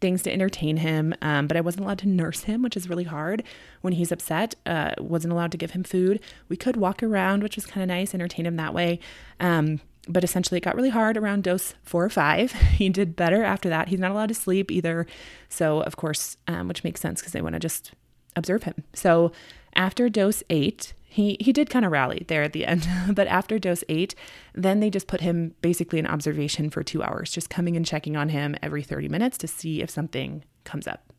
things 0.00 0.22
to 0.22 0.32
entertain 0.32 0.78
him, 0.78 1.14
um, 1.20 1.46
but 1.46 1.56
I 1.56 1.60
wasn't 1.60 1.84
allowed 1.84 1.98
to 1.98 2.08
nurse 2.08 2.44
him, 2.44 2.62
which 2.62 2.76
is 2.76 2.88
really 2.88 3.04
hard 3.04 3.42
when 3.82 3.92
he's 3.94 4.10
upset. 4.12 4.54
Uh, 4.64 4.92
wasn't 4.98 5.32
allowed 5.32 5.52
to 5.52 5.58
give 5.58 5.72
him 5.72 5.84
food. 5.84 6.20
We 6.48 6.56
could 6.56 6.76
walk 6.76 7.02
around, 7.02 7.42
which 7.42 7.56
was 7.56 7.66
kind 7.66 7.82
of 7.82 7.88
nice, 7.88 8.14
entertain 8.14 8.46
him 8.46 8.56
that 8.56 8.74
way. 8.74 8.98
Um, 9.38 9.80
but 10.08 10.24
essentially, 10.24 10.58
it 10.58 10.64
got 10.64 10.74
really 10.74 10.90
hard 10.90 11.16
around 11.16 11.44
dose 11.44 11.74
four 11.82 12.04
or 12.04 12.08
five. 12.08 12.52
he 12.52 12.88
did 12.88 13.16
better 13.16 13.44
after 13.44 13.68
that. 13.68 13.88
He's 13.88 14.00
not 14.00 14.10
allowed 14.10 14.30
to 14.30 14.34
sleep 14.34 14.70
either. 14.70 15.06
So, 15.48 15.80
of 15.82 15.96
course, 15.96 16.36
um, 16.46 16.68
which 16.68 16.84
makes 16.84 17.00
sense 17.00 17.20
because 17.20 17.32
they 17.32 17.42
want 17.42 17.54
to 17.54 17.60
just 17.60 17.92
observe 18.36 18.62
him. 18.62 18.84
So, 18.94 19.32
after 19.74 20.08
dose 20.08 20.42
eight, 20.50 20.94
he 21.10 21.36
he 21.40 21.52
did 21.52 21.68
kind 21.68 21.84
of 21.84 21.90
rally 21.90 22.24
there 22.28 22.44
at 22.44 22.52
the 22.52 22.64
end 22.64 22.88
but 23.12 23.26
after 23.26 23.58
dose 23.58 23.84
8 23.88 24.14
then 24.54 24.80
they 24.80 24.88
just 24.88 25.08
put 25.08 25.20
him 25.20 25.54
basically 25.60 25.98
in 25.98 26.06
observation 26.06 26.70
for 26.70 26.82
2 26.82 27.02
hours 27.02 27.32
just 27.32 27.50
coming 27.50 27.76
and 27.76 27.84
checking 27.84 28.16
on 28.16 28.30
him 28.30 28.56
every 28.62 28.82
30 28.82 29.08
minutes 29.08 29.36
to 29.36 29.48
see 29.48 29.82
if 29.82 29.90
something 29.90 30.44
comes 30.64 30.86
up. 30.86 31.12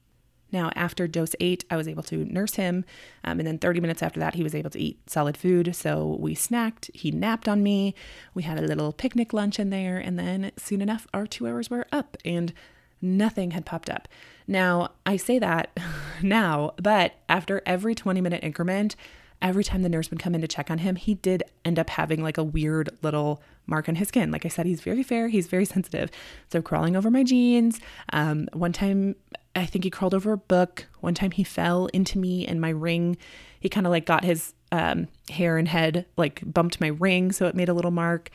Now 0.52 0.72
after 0.76 1.08
dose 1.08 1.36
8 1.42 1.66
i 1.70 1.76
was 1.76 1.90
able 1.90 2.04
to 2.04 2.24
nurse 2.26 2.56
him 2.56 2.86
um, 3.26 3.40
and 3.40 3.48
then 3.48 3.60
30 3.60 3.82
minutes 3.82 4.02
after 4.02 4.20
that 4.22 4.36
he 4.36 4.44
was 4.44 4.56
able 4.56 4.70
to 4.70 4.80
eat 4.80 4.98
solid 5.10 5.36
food. 5.36 5.76
So 5.76 6.18
we 6.20 6.36
snacked 6.36 6.90
he 6.96 7.12
napped 7.12 7.50
on 7.50 7.62
me 7.62 7.94
we 8.34 8.44
had 8.44 8.58
a 8.58 8.66
little 8.66 8.94
picnic 8.94 9.34
lunch 9.34 9.60
in 9.60 9.72
there 9.72 9.98
and 9.98 10.18
then 10.18 10.52
soon 10.58 10.82
enough 10.82 11.06
our 11.14 11.28
2 11.28 11.48
hours 11.48 11.70
were 11.70 11.86
up 11.92 12.16
and 12.24 12.54
nothing 13.02 13.52
had 13.52 13.66
popped 13.66 13.90
up. 13.90 14.08
Now 14.48 14.92
i 15.06 15.18
say 15.18 15.38
that 15.40 15.78
now 16.22 16.76
but 16.82 17.16
after 17.28 17.62
every 17.66 17.94
20 17.94 18.22
minute 18.22 18.42
increment 18.42 18.96
every 19.42 19.64
time 19.64 19.82
the 19.82 19.90
nurse 19.90 20.10
would 20.10 20.20
come 20.20 20.36
in 20.36 20.42
to 20.42 20.48
check 20.48 20.70
on 20.70 20.80
him, 20.80 20.96
he 20.96 21.16
did 21.16 21.44
end 21.66 21.80
up 21.80 21.90
having 21.90 22.22
like 22.22 22.38
a 22.38 22.44
weird 22.44 22.90
little 23.02 23.42
mark 23.66 23.90
on 23.90 23.96
his 23.96 24.10
skin. 24.10 24.32
Like 24.32 24.46
I 24.46 24.50
said, 24.50 24.66
he's 24.66 24.82
very 24.82 25.04
fair, 25.04 25.28
he's 25.28 25.48
very 25.48 25.66
sensitive. 25.66 26.12
So 26.52 26.62
crawling 26.62 26.96
over 26.96 27.10
my 27.10 27.24
jeans. 27.24 27.80
Um, 28.14 28.48
one 28.54 28.74
time, 28.74 29.16
I 29.56 29.66
think 29.66 29.84
he 29.84 29.90
crawled 29.90 30.14
over 30.14 30.32
a 30.32 30.38
book. 30.38 30.86
One 31.02 31.14
time, 31.14 31.32
he 31.32 31.44
fell 31.44 31.88
into 31.88 32.18
me 32.18 32.46
and 32.46 32.62
my 32.62 32.70
ring. 32.70 33.18
He 33.60 33.70
kind 33.70 33.86
of 33.86 33.92
like 33.92 34.06
got 34.06 34.24
his 34.24 34.54
um, 34.72 35.08
hair 35.30 35.58
and 35.58 35.68
head 35.68 36.06
like 36.18 36.42
bumped 36.46 36.80
my 36.80 36.88
ring, 36.88 37.32
so 37.32 37.48
it 37.48 37.56
made 37.56 37.70
a 37.70 37.74
little 37.74 37.92
mark. 37.92 38.30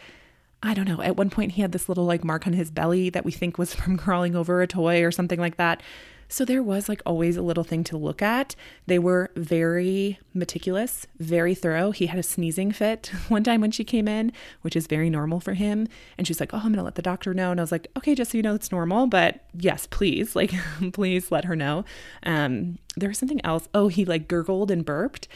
I 0.62 0.74
don't 0.74 0.88
know. 0.88 1.00
At 1.00 1.16
one 1.16 1.30
point, 1.30 1.52
he 1.52 1.62
had 1.62 1.72
this 1.72 1.88
little 1.88 2.04
like 2.04 2.24
mark 2.24 2.46
on 2.46 2.52
his 2.52 2.70
belly 2.70 3.10
that 3.10 3.24
we 3.24 3.32
think 3.32 3.58
was 3.58 3.74
from 3.76 3.96
crawling 3.96 4.34
over 4.34 4.60
a 4.62 4.66
toy 4.66 5.02
or 5.04 5.10
something 5.10 5.38
like 5.38 5.56
that. 5.56 5.82
So 6.28 6.44
there 6.44 6.62
was 6.62 6.88
like 6.88 7.02
always 7.06 7.36
a 7.36 7.42
little 7.42 7.64
thing 7.64 7.84
to 7.84 7.96
look 7.96 8.22
at. 8.22 8.56
They 8.86 8.98
were 8.98 9.30
very 9.36 10.18
meticulous, 10.34 11.06
very 11.18 11.54
thorough. 11.54 11.90
He 11.90 12.06
had 12.06 12.18
a 12.18 12.22
sneezing 12.22 12.72
fit 12.72 13.10
one 13.28 13.44
time 13.44 13.60
when 13.60 13.70
she 13.70 13.84
came 13.84 14.08
in, 14.08 14.32
which 14.62 14.76
is 14.76 14.86
very 14.86 15.10
normal 15.10 15.40
for 15.40 15.54
him. 15.54 15.88
And 16.18 16.26
she's 16.26 16.40
like, 16.40 16.52
Oh, 16.52 16.58
I'm 16.58 16.64
going 16.64 16.74
to 16.74 16.82
let 16.82 16.96
the 16.96 17.02
doctor 17.02 17.34
know. 17.34 17.50
And 17.50 17.60
I 17.60 17.62
was 17.62 17.72
like, 17.72 17.88
Okay, 17.96 18.14
just 18.14 18.32
so 18.32 18.38
you 18.38 18.42
know, 18.42 18.54
it's 18.54 18.72
normal. 18.72 19.06
But 19.06 19.44
yes, 19.54 19.86
please, 19.86 20.34
like, 20.36 20.52
please 20.92 21.30
let 21.30 21.44
her 21.44 21.56
know. 21.56 21.84
Um, 22.22 22.78
there 22.96 23.08
was 23.08 23.18
something 23.18 23.44
else. 23.44 23.68
Oh, 23.74 23.88
he 23.88 24.04
like 24.04 24.28
gurgled 24.28 24.70
and 24.70 24.84
burped 24.84 25.28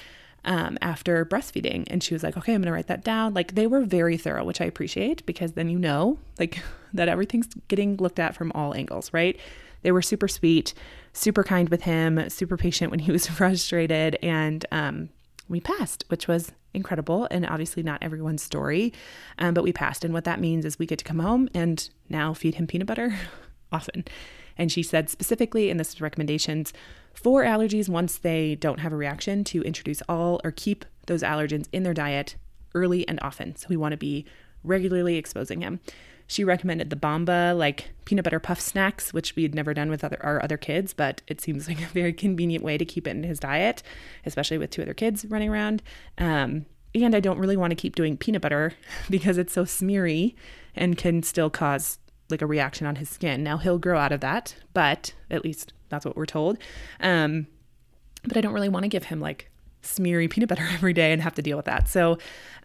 um, 0.44 0.78
after 0.80 1.24
breastfeeding. 1.24 1.84
And 1.88 2.02
she 2.02 2.14
was 2.14 2.22
like, 2.22 2.36
okay, 2.36 2.54
I'm 2.54 2.62
going 2.62 2.66
to 2.66 2.72
write 2.72 2.86
that 2.88 3.04
down. 3.04 3.34
Like 3.34 3.54
they 3.54 3.66
were 3.66 3.82
very 3.82 4.16
thorough, 4.16 4.44
which 4.44 4.60
I 4.60 4.64
appreciate 4.64 5.24
because 5.26 5.52
then 5.52 5.68
you 5.68 5.78
know, 5.78 6.18
like, 6.38 6.62
that 6.92 7.08
everything's 7.08 7.48
getting 7.68 7.96
looked 7.96 8.18
at 8.18 8.34
from 8.34 8.50
all 8.52 8.74
angles, 8.74 9.12
right? 9.12 9.38
They 9.82 9.92
were 9.92 10.02
super 10.02 10.28
sweet, 10.28 10.74
super 11.12 11.42
kind 11.42 11.68
with 11.68 11.82
him, 11.82 12.28
super 12.30 12.56
patient 12.56 12.90
when 12.90 13.00
he 13.00 13.12
was 13.12 13.26
frustrated. 13.38 14.16
And 14.22 14.64
um, 14.72 15.10
we 15.48 15.60
passed, 15.60 16.04
which 16.08 16.28
was 16.28 16.52
incredible 16.72 17.26
and 17.30 17.44
obviously 17.46 17.82
not 17.82 18.02
everyone's 18.02 18.42
story. 18.42 18.92
Um, 19.38 19.54
but 19.54 19.64
we 19.64 19.72
passed. 19.72 20.04
And 20.04 20.14
what 20.14 20.24
that 20.24 20.40
means 20.40 20.64
is 20.64 20.78
we 20.78 20.86
get 20.86 20.98
to 21.00 21.04
come 21.04 21.18
home 21.18 21.48
and 21.54 21.88
now 22.08 22.32
feed 22.32 22.54
him 22.56 22.66
peanut 22.66 22.86
butter 22.86 23.14
often. 23.72 24.04
And 24.56 24.70
she 24.70 24.82
said 24.82 25.08
specifically, 25.08 25.70
and 25.70 25.80
this 25.80 25.94
is 25.94 26.00
recommendations 26.00 26.72
for 27.14 27.42
allergies, 27.44 27.88
once 27.88 28.18
they 28.18 28.54
don't 28.54 28.80
have 28.80 28.92
a 28.92 28.96
reaction, 28.96 29.42
to 29.44 29.62
introduce 29.62 30.02
all 30.08 30.40
or 30.44 30.52
keep 30.52 30.84
those 31.06 31.22
allergens 31.22 31.66
in 31.72 31.82
their 31.82 31.94
diet 31.94 32.36
early 32.74 33.06
and 33.08 33.18
often. 33.22 33.56
So 33.56 33.66
we 33.68 33.76
want 33.76 33.92
to 33.92 33.98
be 33.98 34.26
regularly 34.62 35.16
exposing 35.16 35.60
him. 35.62 35.80
She 36.30 36.44
recommended 36.44 36.90
the 36.90 36.96
Bamba 36.96 37.58
like 37.58 37.90
peanut 38.04 38.22
butter 38.22 38.38
puff 38.38 38.60
snacks, 38.60 39.12
which 39.12 39.34
we 39.34 39.42
had 39.42 39.52
never 39.52 39.74
done 39.74 39.90
with 39.90 40.04
other 40.04 40.16
our 40.22 40.40
other 40.40 40.56
kids, 40.56 40.94
but 40.94 41.22
it 41.26 41.40
seems 41.40 41.66
like 41.66 41.82
a 41.82 41.86
very 41.86 42.12
convenient 42.12 42.62
way 42.62 42.78
to 42.78 42.84
keep 42.84 43.08
it 43.08 43.10
in 43.10 43.24
his 43.24 43.40
diet, 43.40 43.82
especially 44.24 44.56
with 44.56 44.70
two 44.70 44.80
other 44.80 44.94
kids 44.94 45.24
running 45.24 45.48
around. 45.48 45.82
Um, 46.18 46.66
and 46.94 47.16
I 47.16 47.20
don't 47.20 47.40
really 47.40 47.56
want 47.56 47.72
to 47.72 47.74
keep 47.74 47.96
doing 47.96 48.16
peanut 48.16 48.42
butter 48.42 48.74
because 49.10 49.38
it's 49.38 49.52
so 49.52 49.64
smeary 49.64 50.36
and 50.76 50.96
can 50.96 51.24
still 51.24 51.50
cause 51.50 51.98
like 52.28 52.42
a 52.42 52.46
reaction 52.46 52.86
on 52.86 52.94
his 52.94 53.08
skin. 53.08 53.42
Now 53.42 53.58
he'll 53.58 53.80
grow 53.80 53.98
out 53.98 54.12
of 54.12 54.20
that, 54.20 54.54
but 54.72 55.12
at 55.32 55.42
least 55.42 55.72
that's 55.88 56.06
what 56.06 56.16
we're 56.16 56.26
told. 56.26 56.58
Um, 57.00 57.48
but 58.22 58.36
I 58.36 58.40
don't 58.40 58.54
really 58.54 58.68
want 58.68 58.84
to 58.84 58.88
give 58.88 59.06
him 59.06 59.18
like 59.18 59.50
smeary 59.82 60.28
peanut 60.28 60.48
butter 60.48 60.68
every 60.72 60.92
day 60.92 61.12
and 61.12 61.22
have 61.22 61.34
to 61.34 61.42
deal 61.42 61.56
with 61.56 61.66
that. 61.66 61.88
So 61.88 62.18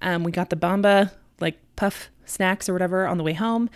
um, 0.04 0.24
we 0.24 0.32
got 0.32 0.52
the 0.52 0.56
Bamba 0.56 1.10
like 1.40 1.60
puff 1.76 2.12
snacks 2.26 2.70
or 2.70 2.74
whatever 2.74 3.08
on 3.08 3.18
the 3.18 3.24
way 3.24 3.34
home. 3.34 3.70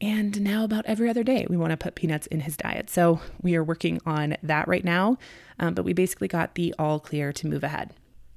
And 0.00 0.42
now, 0.42 0.64
about 0.64 0.84
every 0.84 1.08
other 1.08 1.22
day, 1.22 1.46
we 1.48 1.56
want 1.56 1.70
to 1.70 1.76
put 1.76 1.94
peanuts 1.94 2.26
in 2.26 2.40
his 2.40 2.56
diet. 2.56 2.90
So, 2.90 3.20
we 3.40 3.56
are 3.56 3.64
working 3.64 3.98
on 4.04 4.36
that 4.42 4.68
right 4.68 4.84
now. 4.84 5.16
Um, 5.58 5.72
but 5.72 5.86
we 5.86 5.94
basically 5.94 6.28
got 6.28 6.54
the 6.54 6.74
all 6.78 7.00
clear 7.00 7.32
to 7.32 7.46
move 7.46 7.64
ahead. 7.64 7.94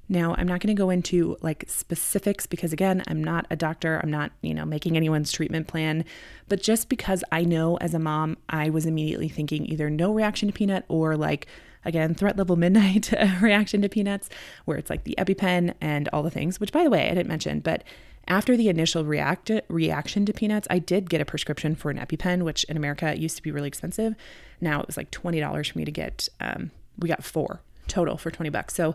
Now, 0.08 0.34
I'm 0.36 0.48
not 0.48 0.60
going 0.60 0.74
to 0.74 0.80
go 0.80 0.90
into 0.90 1.36
like 1.40 1.64
specifics 1.68 2.44
because 2.44 2.72
again, 2.72 3.04
I'm 3.06 3.22
not 3.22 3.46
a 3.48 3.54
doctor. 3.56 4.00
I'm 4.02 4.10
not, 4.10 4.32
you 4.42 4.54
know, 4.54 4.64
making 4.64 4.96
anyone's 4.96 5.30
treatment 5.30 5.68
plan, 5.68 6.04
but 6.48 6.60
just 6.60 6.88
because 6.88 7.22
I 7.30 7.44
know 7.44 7.76
as 7.76 7.94
a 7.94 8.00
mom, 8.00 8.36
I 8.48 8.70
was 8.70 8.86
immediately 8.86 9.28
thinking 9.28 9.66
either 9.66 9.88
no 9.88 10.12
reaction 10.12 10.48
to 10.48 10.52
peanut 10.52 10.84
or 10.88 11.16
like 11.16 11.46
again, 11.84 12.14
threat 12.14 12.36
level 12.36 12.56
midnight 12.64 13.12
reaction 13.40 13.82
to 13.82 13.88
peanuts, 13.88 14.28
where 14.64 14.76
it's 14.76 14.90
like 14.90 15.04
the 15.04 15.14
EpiPen 15.16 15.74
and 15.80 16.08
all 16.12 16.24
the 16.24 16.30
things, 16.30 16.58
which 16.58 16.72
by 16.72 16.82
the 16.82 16.90
way, 16.90 17.06
I 17.06 17.14
didn't 17.14 17.28
mention, 17.28 17.60
but 17.60 17.84
after 18.28 18.56
the 18.56 18.68
initial 18.68 19.04
react- 19.04 19.50
reaction 19.68 20.24
to 20.26 20.32
peanuts, 20.32 20.68
I 20.70 20.78
did 20.78 21.10
get 21.10 21.20
a 21.20 21.24
prescription 21.24 21.74
for 21.74 21.90
an 21.90 21.98
EpiPen, 21.98 22.42
which 22.42 22.64
in 22.64 22.76
America 22.76 23.18
used 23.18 23.36
to 23.36 23.42
be 23.42 23.50
really 23.50 23.68
expensive. 23.68 24.14
Now 24.60 24.80
it 24.80 24.86
was 24.86 24.96
like 24.96 25.10
$20 25.10 25.72
for 25.72 25.78
me 25.78 25.84
to 25.84 25.90
get, 25.90 26.28
um, 26.40 26.70
we 26.98 27.08
got 27.08 27.24
four 27.24 27.60
total 27.88 28.16
for 28.16 28.30
20 28.30 28.50
bucks. 28.50 28.74
So 28.74 28.94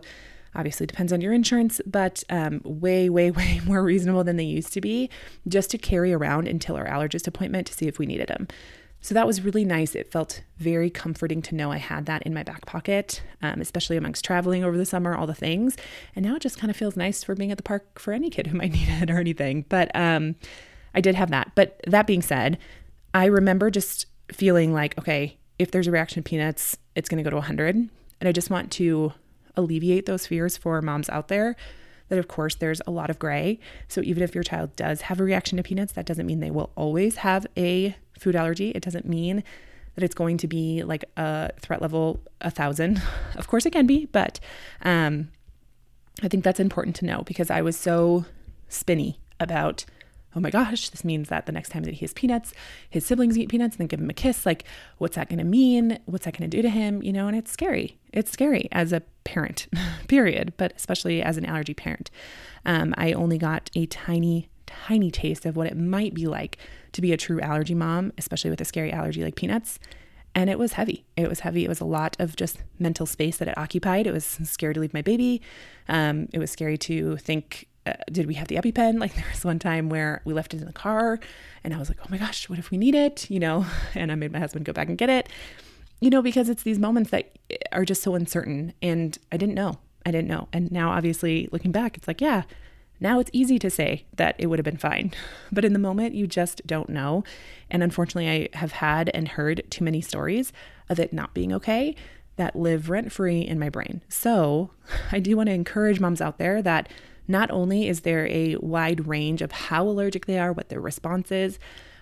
obviously 0.54 0.86
depends 0.86 1.12
on 1.12 1.20
your 1.20 1.32
insurance, 1.32 1.80
but 1.86 2.24
um, 2.30 2.60
way, 2.64 3.08
way, 3.08 3.30
way 3.32 3.60
more 3.64 3.82
reasonable 3.82 4.24
than 4.24 4.36
they 4.36 4.44
used 4.44 4.72
to 4.72 4.80
be 4.80 5.10
just 5.46 5.70
to 5.70 5.78
carry 5.78 6.12
around 6.12 6.48
until 6.48 6.76
our 6.76 6.86
allergist 6.86 7.26
appointment 7.26 7.66
to 7.68 7.74
see 7.74 7.86
if 7.86 7.98
we 7.98 8.06
needed 8.06 8.28
them. 8.28 8.48
So 9.06 9.14
that 9.14 9.24
was 9.24 9.42
really 9.42 9.64
nice. 9.64 9.94
It 9.94 10.10
felt 10.10 10.42
very 10.58 10.90
comforting 10.90 11.40
to 11.42 11.54
know 11.54 11.70
I 11.70 11.76
had 11.76 12.06
that 12.06 12.24
in 12.24 12.34
my 12.34 12.42
back 12.42 12.66
pocket, 12.66 13.22
um, 13.40 13.60
especially 13.60 13.96
amongst 13.96 14.24
traveling 14.24 14.64
over 14.64 14.76
the 14.76 14.84
summer, 14.84 15.14
all 15.14 15.28
the 15.28 15.32
things. 15.32 15.76
And 16.16 16.26
now 16.26 16.34
it 16.34 16.42
just 16.42 16.58
kind 16.58 16.72
of 16.72 16.76
feels 16.76 16.96
nice 16.96 17.22
for 17.22 17.36
being 17.36 17.52
at 17.52 17.56
the 17.56 17.62
park 17.62 18.00
for 18.00 18.12
any 18.12 18.30
kid 18.30 18.48
who 18.48 18.58
might 18.58 18.72
need 18.72 18.88
it 18.88 19.08
or 19.08 19.20
anything. 19.20 19.64
But 19.68 19.94
um, 19.94 20.34
I 20.92 21.00
did 21.00 21.14
have 21.14 21.30
that. 21.30 21.52
But 21.54 21.80
that 21.86 22.08
being 22.08 22.20
said, 22.20 22.58
I 23.14 23.26
remember 23.26 23.70
just 23.70 24.06
feeling 24.32 24.72
like, 24.72 24.98
okay, 24.98 25.38
if 25.56 25.70
there's 25.70 25.86
a 25.86 25.92
reaction 25.92 26.24
to 26.24 26.28
peanuts, 26.28 26.76
it's 26.96 27.08
going 27.08 27.18
to 27.18 27.24
go 27.24 27.30
to 27.30 27.36
100. 27.36 27.76
And 27.76 27.90
I 28.28 28.32
just 28.32 28.50
want 28.50 28.72
to 28.72 29.12
alleviate 29.54 30.06
those 30.06 30.26
fears 30.26 30.56
for 30.56 30.82
moms 30.82 31.08
out 31.10 31.28
there 31.28 31.54
that 32.08 32.18
of 32.18 32.28
course 32.28 32.54
there's 32.56 32.80
a 32.86 32.90
lot 32.90 33.10
of 33.10 33.18
gray. 33.18 33.58
So 33.88 34.00
even 34.00 34.22
if 34.22 34.34
your 34.34 34.44
child 34.44 34.76
does 34.76 35.02
have 35.02 35.20
a 35.20 35.24
reaction 35.24 35.56
to 35.56 35.62
peanuts, 35.62 35.92
that 35.94 36.06
doesn't 36.06 36.26
mean 36.26 36.40
they 36.40 36.50
will 36.50 36.70
always 36.76 37.16
have 37.16 37.46
a 37.56 37.96
food 38.18 38.36
allergy. 38.36 38.70
It 38.70 38.82
doesn't 38.82 39.06
mean 39.06 39.42
that 39.94 40.04
it's 40.04 40.14
going 40.14 40.36
to 40.38 40.46
be 40.46 40.82
like 40.82 41.04
a 41.16 41.50
threat 41.60 41.80
level 41.80 42.20
a 42.40 42.50
thousand. 42.50 43.02
Of 43.36 43.48
course 43.48 43.66
it 43.66 43.72
can 43.72 43.86
be, 43.86 44.06
but 44.06 44.40
um, 44.82 45.28
I 46.22 46.28
think 46.28 46.42
that's 46.42 46.58
important 46.58 46.96
to 46.96 47.04
know 47.04 47.22
because 47.26 47.50
I 47.50 47.60
was 47.60 47.76
so 47.76 48.24
spinny 48.68 49.20
about 49.38 49.84
oh 50.36 50.40
my 50.40 50.50
gosh, 50.50 50.90
this 50.90 51.02
means 51.02 51.30
that 51.30 51.46
the 51.46 51.52
next 51.52 51.70
time 51.70 51.82
that 51.84 51.94
he 51.94 52.00
has 52.04 52.12
peanuts, 52.12 52.52
his 52.90 53.06
siblings 53.06 53.38
eat 53.38 53.48
peanuts 53.48 53.76
and 53.76 53.80
then 53.80 53.86
give 53.86 54.00
him 54.00 54.10
a 54.10 54.14
kiss. 54.14 54.44
Like, 54.44 54.64
what's 54.98 55.16
that 55.16 55.30
going 55.30 55.38
to 55.38 55.44
mean? 55.44 55.98
What's 56.04 56.26
that 56.26 56.36
going 56.38 56.48
to 56.48 56.56
do 56.56 56.60
to 56.60 56.68
him? 56.68 57.02
You 57.02 57.12
know, 57.12 57.26
and 57.26 57.34
it's 57.34 57.50
scary. 57.50 57.98
It's 58.12 58.30
scary 58.30 58.68
as 58.70 58.92
a 58.92 59.00
parent, 59.24 59.66
period, 60.08 60.52
but 60.58 60.74
especially 60.76 61.22
as 61.22 61.38
an 61.38 61.46
allergy 61.46 61.72
parent. 61.72 62.10
Um, 62.66 62.94
I 62.98 63.14
only 63.14 63.38
got 63.38 63.70
a 63.74 63.86
tiny, 63.86 64.48
tiny 64.86 65.10
taste 65.10 65.46
of 65.46 65.56
what 65.56 65.66
it 65.66 65.76
might 65.76 66.14
be 66.14 66.26
like 66.26 66.58
to 66.92 67.00
be 67.00 67.12
a 67.12 67.16
true 67.16 67.40
allergy 67.40 67.74
mom, 67.74 68.12
especially 68.18 68.50
with 68.50 68.60
a 68.60 68.64
scary 68.64 68.92
allergy 68.92 69.22
like 69.22 69.36
peanuts. 69.36 69.78
And 70.34 70.50
it 70.50 70.58
was 70.58 70.74
heavy. 70.74 71.04
It 71.16 71.28
was 71.28 71.40
heavy. 71.40 71.64
It 71.64 71.68
was 71.68 71.80
a 71.80 71.86
lot 71.86 72.16
of 72.18 72.36
just 72.36 72.58
mental 72.78 73.06
space 73.06 73.38
that 73.38 73.48
it 73.48 73.56
occupied. 73.56 74.06
It 74.06 74.12
was 74.12 74.24
scary 74.24 74.74
to 74.74 74.80
leave 74.80 74.92
my 74.92 75.02
baby. 75.02 75.40
Um, 75.88 76.28
it 76.32 76.38
was 76.38 76.50
scary 76.50 76.76
to 76.78 77.16
think 77.16 77.68
uh, 77.86 77.92
did 78.10 78.26
we 78.26 78.34
have 78.34 78.48
the 78.48 78.56
EpiPen? 78.56 78.98
Like 79.00 79.14
there 79.14 79.24
was 79.30 79.44
one 79.44 79.58
time 79.58 79.88
where 79.88 80.20
we 80.24 80.34
left 80.34 80.52
it 80.52 80.60
in 80.60 80.66
the 80.66 80.72
car 80.72 81.20
and 81.62 81.72
I 81.72 81.78
was 81.78 81.88
like, 81.88 81.98
oh 82.02 82.06
my 82.10 82.18
gosh, 82.18 82.48
what 82.48 82.58
if 82.58 82.70
we 82.70 82.76
need 82.76 82.94
it? 82.94 83.30
You 83.30 83.40
know, 83.40 83.64
and 83.94 84.10
I 84.10 84.14
made 84.14 84.32
my 84.32 84.40
husband 84.40 84.64
go 84.64 84.72
back 84.72 84.88
and 84.88 84.98
get 84.98 85.08
it, 85.08 85.28
you 86.00 86.10
know, 86.10 86.20
because 86.20 86.48
it's 86.48 86.64
these 86.64 86.78
moments 86.78 87.10
that 87.10 87.38
are 87.72 87.84
just 87.84 88.02
so 88.02 88.14
uncertain. 88.14 88.74
And 88.82 89.16
I 89.32 89.36
didn't 89.36 89.54
know. 89.54 89.78
I 90.04 90.10
didn't 90.10 90.28
know. 90.28 90.48
And 90.52 90.70
now, 90.70 90.90
obviously, 90.90 91.48
looking 91.50 91.72
back, 91.72 91.96
it's 91.96 92.06
like, 92.06 92.20
yeah, 92.20 92.44
now 93.00 93.18
it's 93.18 93.30
easy 93.32 93.58
to 93.58 93.70
say 93.70 94.04
that 94.16 94.34
it 94.38 94.46
would 94.46 94.58
have 94.58 94.64
been 94.64 94.76
fine. 94.76 95.12
But 95.52 95.64
in 95.64 95.72
the 95.72 95.78
moment, 95.78 96.14
you 96.14 96.26
just 96.26 96.66
don't 96.66 96.88
know. 96.88 97.22
And 97.70 97.82
unfortunately, 97.82 98.28
I 98.28 98.58
have 98.58 98.72
had 98.72 99.10
and 99.14 99.28
heard 99.28 99.62
too 99.70 99.84
many 99.84 100.00
stories 100.00 100.52
of 100.88 100.98
it 100.98 101.12
not 101.12 101.34
being 101.34 101.52
okay 101.52 101.94
that 102.36 102.56
live 102.56 102.90
rent 102.90 103.12
free 103.12 103.40
in 103.40 103.58
my 103.58 103.68
brain. 103.68 104.02
So 104.08 104.70
I 105.12 105.20
do 105.20 105.36
want 105.36 105.48
to 105.48 105.54
encourage 105.54 106.00
moms 106.00 106.20
out 106.20 106.38
there 106.38 106.62
that 106.62 106.90
not 107.28 107.50
only 107.50 107.88
is 107.88 108.00
there 108.00 108.26
a 108.28 108.56
wide 108.56 109.06
range 109.06 109.42
of 109.42 109.52
how 109.52 109.84
allergic 109.84 110.26
they 110.26 110.38
are, 110.38 110.52
what 110.52 110.68
their 110.68 110.80
response 110.80 111.32
is, 111.32 111.58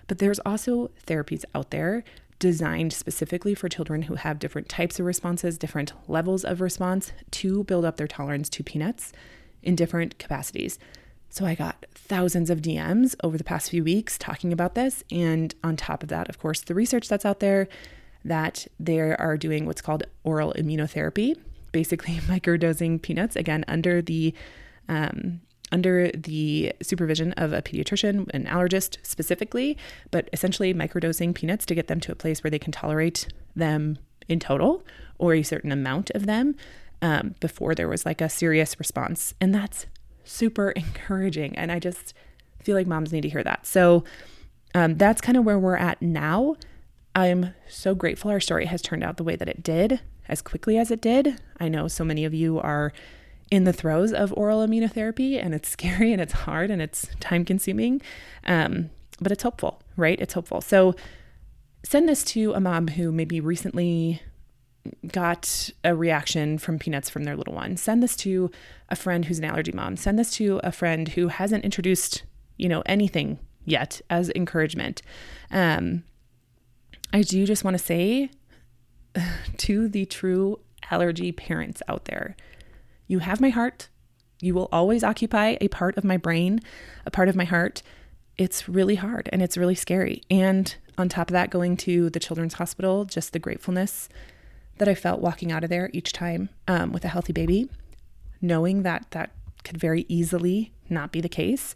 but 0.07 0.19
there's 0.19 0.39
also 0.39 0.91
therapies 1.07 1.45
out 1.55 1.71
there 1.71 2.03
designed 2.37 2.93
specifically 2.93 3.55
for 3.55 3.69
children 3.69 4.03
who 4.03 4.15
have 4.15 4.39
different 4.39 4.69
types 4.69 4.99
of 4.99 5.05
responses, 5.05 5.57
different 5.57 5.93
levels 6.07 6.43
of 6.43 6.61
response 6.61 7.11
to 7.31 7.63
build 7.63 7.85
up 7.85 7.97
their 7.97 8.07
tolerance 8.07 8.49
to 8.49 8.63
peanuts 8.63 9.13
in 9.65 9.75
different 9.75 10.17
capacities. 10.19 10.79
So 11.29 11.45
I 11.45 11.55
got 11.55 11.85
thousands 11.93 12.49
of 12.49 12.61
DMs 12.61 13.15
over 13.23 13.37
the 13.37 13.43
past 13.43 13.69
few 13.69 13.83
weeks 13.83 14.17
talking 14.17 14.53
about 14.53 14.75
this. 14.75 15.03
And 15.11 15.53
on 15.63 15.75
top 15.75 16.01
of 16.01 16.09
that, 16.09 16.29
of 16.29 16.39
course, 16.39 16.61
the 16.61 16.73
research 16.73 17.09
that's 17.09 17.25
out 17.25 17.41
there 17.41 17.67
that 18.23 18.67
they 18.79 18.99
are 18.99 19.37
doing 19.37 19.65
what's 19.65 19.81
called 19.81 20.03
oral 20.23 20.53
immunotherapy, 20.57 21.35
basically 21.71 22.13
microdosing 22.27 23.01
peanuts, 23.01 23.35
again, 23.35 23.65
under 23.67 24.01
the 24.01 24.33
um, 24.87 25.41
under 25.71 26.09
the 26.11 26.71
supervision 26.81 27.33
of 27.33 27.51
a 27.51 27.61
pediatrician, 27.61 28.29
an 28.33 28.45
allergist 28.45 28.97
specifically, 29.01 29.75
but 30.11 30.29
essentially 30.31 30.73
microdosing 30.73 31.33
peanuts 31.33 31.65
to 31.65 31.75
get 31.75 31.87
them 31.87 31.99
to 31.99 32.11
a 32.11 32.15
place 32.15 32.43
where 32.43 32.51
they 32.51 32.59
can 32.59 32.71
tolerate 32.71 33.27
them 33.55 33.97
in 34.29 34.39
total 34.39 34.85
or 35.17 35.33
a 35.33 35.43
certain 35.43 35.71
amount 35.71 36.11
of 36.11 36.27
them 36.27 36.55
um, 37.01 37.35
before 37.39 37.75
there 37.75 37.87
was 37.87 38.05
like 38.05 38.21
a 38.21 38.29
serious 38.29 38.79
response. 38.79 39.33
And 39.39 39.53
that's 39.53 39.85
super 40.23 40.71
encouraging. 40.75 41.57
And 41.57 41.71
I 41.71 41.79
just 41.79 42.13
feel 42.61 42.75
like 42.75 42.87
moms 42.87 43.11
need 43.11 43.21
to 43.21 43.29
hear 43.29 43.43
that. 43.43 43.65
So 43.65 44.03
um, 44.73 44.95
that's 44.95 45.21
kind 45.21 45.37
of 45.37 45.45
where 45.45 45.59
we're 45.59 45.77
at 45.77 46.01
now. 46.01 46.55
I'm 47.13 47.53
so 47.69 47.95
grateful 47.95 48.29
our 48.29 48.41
story 48.41 48.65
has 48.65 48.81
turned 48.81 49.03
out 49.03 49.17
the 49.17 49.23
way 49.23 49.37
that 49.37 49.47
it 49.47 49.63
did, 49.63 50.01
as 50.27 50.41
quickly 50.41 50.77
as 50.77 50.91
it 50.91 50.99
did. 50.99 51.39
I 51.59 51.69
know 51.69 51.87
so 51.87 52.03
many 52.03 52.25
of 52.25 52.33
you 52.33 52.59
are 52.59 52.91
in 53.51 53.63
the 53.63 53.71
throes 53.71 54.11
of 54.11 54.33
oral 54.35 54.65
immunotherapy 54.65 55.41
and 55.41 55.53
it's 55.53 55.69
scary 55.77 56.11
and 56.11 56.21
it's 56.21 56.33
hard 56.33 56.71
and 56.71 56.81
it's 56.81 57.07
time 57.19 57.45
consuming. 57.45 58.01
Um, 58.45 58.89
but 59.21 59.31
it's 59.31 59.43
hopeful, 59.43 59.81
right? 59.95 60.19
It's 60.19 60.33
hopeful. 60.33 60.59
So 60.59 60.95
send 61.83 62.09
this 62.09 62.23
to 62.25 62.53
a 62.53 62.59
mom 62.59 62.89
who 62.89 63.11
maybe 63.11 63.39
recently 63.39 64.21
got 65.07 65.69
a 65.83 65.95
reaction 65.95 66.57
from 66.57 66.79
peanuts 66.79 67.09
from 67.09 67.23
their 67.23 67.35
little 67.35 67.53
one. 67.53 67.77
Send 67.77 68.01
this 68.03 68.15
to 68.17 68.51
a 68.89 68.95
friend 68.95 69.25
who's 69.25 69.39
an 69.39 69.45
allergy 69.45 69.71
mom. 69.71 69.97
Send 69.97 70.19
this 70.19 70.31
to 70.31 70.59
a 70.63 70.71
friend 70.71 71.09
who 71.09 71.29
hasn't 71.29 71.63
introduced, 71.63 72.23
you 72.57 72.69
know, 72.69 72.83
anything 72.85 73.39
yet 73.63 74.01
as 74.09 74.31
encouragement. 74.35 75.01
Um, 75.51 76.03
I 77.13 77.21
do 77.21 77.45
just 77.45 77.63
want 77.63 77.77
to 77.77 77.83
say 77.83 78.29
to 79.57 79.87
the 79.87 80.05
true 80.05 80.59
allergy 80.91 81.31
parents 81.31 81.81
out 81.87 82.05
there, 82.05 82.35
you 83.07 83.19
have 83.19 83.41
my 83.41 83.49
heart. 83.49 83.89
You 84.41 84.53
will 84.53 84.69
always 84.71 85.03
occupy 85.03 85.57
a 85.61 85.69
part 85.69 85.97
of 85.97 86.03
my 86.03 86.17
brain, 86.17 86.59
a 87.05 87.11
part 87.11 87.29
of 87.29 87.35
my 87.35 87.45
heart. 87.45 87.81
It's 88.37 88.67
really 88.67 88.95
hard 88.95 89.29
and 89.31 89.41
it's 89.41 89.57
really 89.57 89.75
scary. 89.75 90.21
And 90.29 90.75
on 90.97 91.09
top 91.09 91.29
of 91.29 91.33
that, 91.33 91.49
going 91.49 91.77
to 91.77 92.09
the 92.09 92.19
children's 92.19 92.55
hospital, 92.55 93.05
just 93.05 93.33
the 93.33 93.39
gratefulness 93.39 94.09
that 94.77 94.87
I 94.87 94.95
felt 94.95 95.21
walking 95.21 95.51
out 95.51 95.63
of 95.63 95.69
there 95.69 95.89
each 95.93 96.13
time 96.13 96.49
um, 96.67 96.91
with 96.91 97.05
a 97.05 97.09
healthy 97.09 97.33
baby, 97.33 97.69
knowing 98.41 98.83
that 98.83 99.07
that 99.11 99.31
could 99.63 99.77
very 99.77 100.05
easily 100.07 100.71
not 100.89 101.11
be 101.11 101.21
the 101.21 101.29
case, 101.29 101.75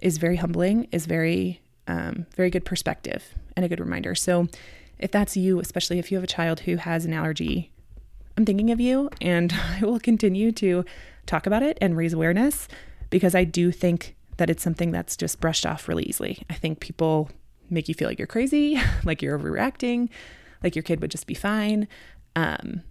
is 0.00 0.18
very 0.18 0.36
humbling, 0.36 0.88
is 0.92 1.06
very, 1.06 1.60
um, 1.86 2.26
very 2.36 2.50
good 2.50 2.64
perspective 2.64 3.34
and 3.56 3.64
a 3.64 3.68
good 3.68 3.80
reminder. 3.80 4.14
So, 4.14 4.48
if 4.98 5.12
that's 5.12 5.36
you, 5.36 5.60
especially 5.60 6.00
if 6.00 6.10
you 6.10 6.16
have 6.16 6.24
a 6.24 6.28
child 6.28 6.60
who 6.60 6.76
has 6.76 7.04
an 7.04 7.12
allergy 7.12 7.70
I'm 8.38 8.44
thinking 8.44 8.70
of 8.70 8.80
you 8.80 9.10
and 9.20 9.52
I 9.80 9.84
will 9.84 9.98
continue 9.98 10.52
to 10.52 10.84
talk 11.26 11.46
about 11.46 11.64
it 11.64 11.76
and 11.80 11.96
raise 11.96 12.12
awareness 12.12 12.68
because 13.10 13.34
I 13.34 13.42
do 13.42 13.72
think 13.72 14.14
that 14.36 14.48
it's 14.48 14.62
something 14.62 14.92
that's 14.92 15.16
just 15.16 15.40
brushed 15.40 15.66
off 15.66 15.88
really 15.88 16.04
easily. 16.04 16.42
I 16.48 16.54
think 16.54 16.78
people 16.78 17.30
make 17.68 17.88
you 17.88 17.94
feel 17.94 18.06
like 18.06 18.16
you're 18.16 18.28
crazy, 18.28 18.80
like 19.04 19.22
you're 19.22 19.36
overreacting, 19.36 20.08
like 20.62 20.76
your 20.76 20.84
kid 20.84 21.00
would 21.00 21.10
just 21.10 21.26
be 21.26 21.34
fine. 21.34 21.88
Um, 22.38 22.82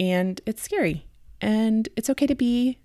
and 0.00 0.40
it's 0.46 0.62
scary. 0.62 1.06
And 1.42 1.88
it's 1.94 2.08
okay 2.08 2.26
to 2.26 2.34
be 2.34 2.78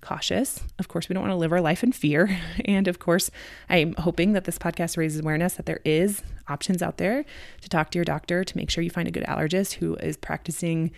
cautious. 0.00 0.62
Of 0.78 0.86
course, 0.86 1.08
we 1.08 1.14
don't 1.14 1.22
want 1.22 1.32
to 1.32 1.36
live 1.36 1.50
our 1.50 1.60
life 1.60 1.82
in 1.82 1.90
fear. 1.90 2.38
And 2.64 2.86
of 2.86 3.00
course, 3.00 3.30
I'm 3.68 3.94
hoping 3.94 4.34
that 4.34 4.44
this 4.44 4.58
podcast 4.58 4.96
raises 4.96 5.20
awareness 5.20 5.54
that 5.54 5.66
there 5.66 5.80
is 5.84 6.22
options 6.46 6.80
out 6.80 6.98
there 6.98 7.24
to 7.62 7.68
talk 7.68 7.90
to 7.90 7.98
your 7.98 8.04
doctor 8.04 8.44
to 8.44 8.56
make 8.56 8.70
sure 8.70 8.84
you 8.84 8.90
find 8.90 9.08
a 9.08 9.10
good 9.10 9.24
allergist 9.24 9.74
who 9.74 9.96
is 9.96 10.16
practicing 10.16 10.92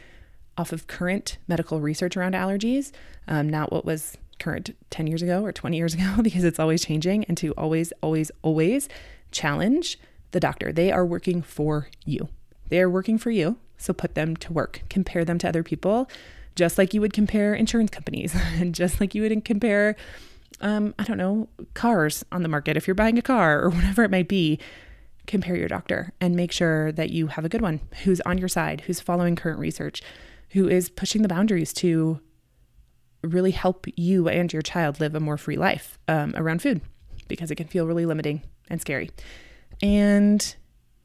off 0.58 0.72
of 0.72 0.86
current 0.86 1.38
medical 1.48 1.80
research 1.80 2.16
around 2.16 2.34
allergies, 2.34 2.92
um, 3.28 3.48
not 3.48 3.72
what 3.72 3.86
was 3.86 4.18
current 4.38 4.76
10 4.90 5.06
years 5.06 5.22
ago 5.22 5.42
or 5.42 5.52
20 5.52 5.76
years 5.76 5.94
ago, 5.98 6.16
because 6.22 6.44
it's 6.44 6.58
always 6.58 6.84
changing, 6.84 7.24
and 7.24 7.38
to 7.38 7.52
always, 7.52 7.92
always, 8.02 8.30
always 8.42 8.88
challenge 9.30 9.98
the 10.32 10.40
doctor. 10.40 10.70
They 10.70 10.92
are 10.92 11.06
working 11.06 11.40
for 11.40 11.88
you. 12.04 12.28
They 12.68 12.80
are 12.80 12.90
working 12.90 13.16
for 13.16 13.30
you. 13.30 13.56
So 13.80 13.92
put 13.92 14.14
them 14.14 14.36
to 14.36 14.52
work, 14.52 14.82
compare 14.88 15.24
them 15.24 15.38
to 15.38 15.48
other 15.48 15.62
people 15.62 16.08
just 16.60 16.78
like 16.78 16.94
you 16.94 17.00
would 17.00 17.12
compare 17.12 17.54
insurance 17.54 17.90
companies 17.90 18.34
and 18.54 18.74
just 18.74 19.00
like 19.00 19.14
you 19.14 19.22
would 19.22 19.44
compare, 19.44 19.96
um, 20.60 20.94
I 20.98 21.04
don't 21.04 21.18
know, 21.18 21.48
cars 21.74 22.24
on 22.32 22.42
the 22.42 22.48
market. 22.48 22.76
If 22.76 22.86
you're 22.86 22.94
buying 22.94 23.18
a 23.18 23.22
car 23.22 23.62
or 23.62 23.70
whatever 23.70 24.04
it 24.04 24.10
might 24.10 24.28
be, 24.28 24.58
compare 25.26 25.56
your 25.56 25.68
doctor 25.68 26.12
and 26.20 26.34
make 26.34 26.50
sure 26.50 26.92
that 26.92 27.10
you 27.10 27.28
have 27.28 27.44
a 27.44 27.48
good 27.48 27.62
one 27.62 27.80
who's 28.04 28.20
on 28.22 28.38
your 28.38 28.48
side, 28.48 28.82
who's 28.82 29.00
following 29.00 29.36
current 29.36 29.58
research, 29.58 30.02
who 30.50 30.68
is 30.68 30.90
pushing 30.90 31.22
the 31.22 31.28
boundaries 31.28 31.72
to 31.72 32.20
really 33.22 33.50
help 33.50 33.86
you 33.96 34.28
and 34.28 34.52
your 34.52 34.62
child 34.62 34.98
live 34.98 35.14
a 35.14 35.20
more 35.20 35.36
free 35.36 35.56
life 35.56 35.98
um, 36.08 36.34
around 36.36 36.62
food 36.62 36.80
because 37.28 37.50
it 37.50 37.56
can 37.56 37.68
feel 37.68 37.86
really 37.86 38.06
limiting 38.06 38.42
and 38.68 38.80
scary. 38.80 39.10
And 39.82 40.56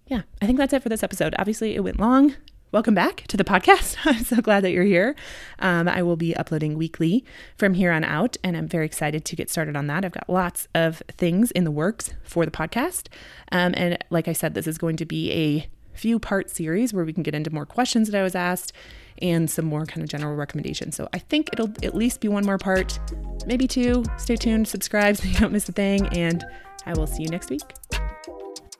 yeah, 0.07 0.21
I 0.41 0.45
think 0.45 0.57
that's 0.57 0.73
it 0.73 0.81
for 0.81 0.89
this 0.89 1.03
episode. 1.03 1.35
Obviously, 1.38 1.75
it 1.75 1.83
went 1.83 1.99
long. 1.99 2.33
Welcome 2.75 2.93
back 2.93 3.23
to 3.27 3.38
the 3.38 3.45
podcast. 3.45 3.95
I'm 4.03 4.25
so 4.25 4.41
glad 4.41 4.65
that 4.65 4.71
you're 4.71 4.83
here. 4.83 5.15
Um, 5.59 5.88
I 5.88 6.03
will 6.03 6.17
be 6.17 6.35
uploading 6.35 6.77
weekly 6.77 7.23
from 7.55 7.73
here 7.73 7.89
on 7.89 8.03
out, 8.03 8.35
and 8.43 8.57
I'm 8.57 8.67
very 8.67 8.85
excited 8.85 9.23
to 9.23 9.35
get 9.38 9.49
started 9.49 9.77
on 9.77 9.88
that. 9.88 10.03
I've 10.03 10.11
got 10.11 10.29
lots 10.29 10.67
of 10.75 11.01
things 11.07 11.51
in 11.51 11.63
the 11.63 11.71
works 11.71 12.13
for 12.23 12.43
the 12.43 12.51
podcast. 12.51 13.07
Um, 13.49 13.73
and 13.77 13.97
like 14.09 14.27
I 14.27 14.33
said, 14.33 14.55
this 14.55 14.67
is 14.67 14.77
going 14.77 14.97
to 14.97 15.05
be 15.05 15.31
a 15.31 15.69
few 15.97 16.19
part 16.19 16.49
series 16.49 16.93
where 16.93 17.05
we 17.05 17.13
can 17.13 17.23
get 17.23 17.33
into 17.33 17.49
more 17.49 17.65
questions 17.65 18.11
that 18.11 18.19
I 18.19 18.23
was 18.23 18.35
asked 18.35 18.73
and 19.21 19.49
some 19.49 19.63
more 19.63 19.85
kind 19.85 20.03
of 20.03 20.09
general 20.09 20.35
recommendations. 20.35 20.97
So 20.97 21.07
I 21.13 21.19
think 21.19 21.51
it'll 21.53 21.71
at 21.81 21.95
least 21.95 22.19
be 22.19 22.27
one 22.27 22.45
more 22.45 22.57
part, 22.57 22.99
maybe 23.45 23.69
two. 23.69 24.03
Stay 24.17 24.35
tuned, 24.35 24.67
subscribe 24.67 25.15
so 25.15 25.29
you 25.29 25.35
don't 25.35 25.53
miss 25.53 25.69
a 25.69 25.71
thing, 25.71 26.07
and 26.07 26.43
I 26.85 26.91
will 26.91 27.07
see 27.07 27.23
you 27.23 27.29
next 27.29 27.49
week. 27.49 27.61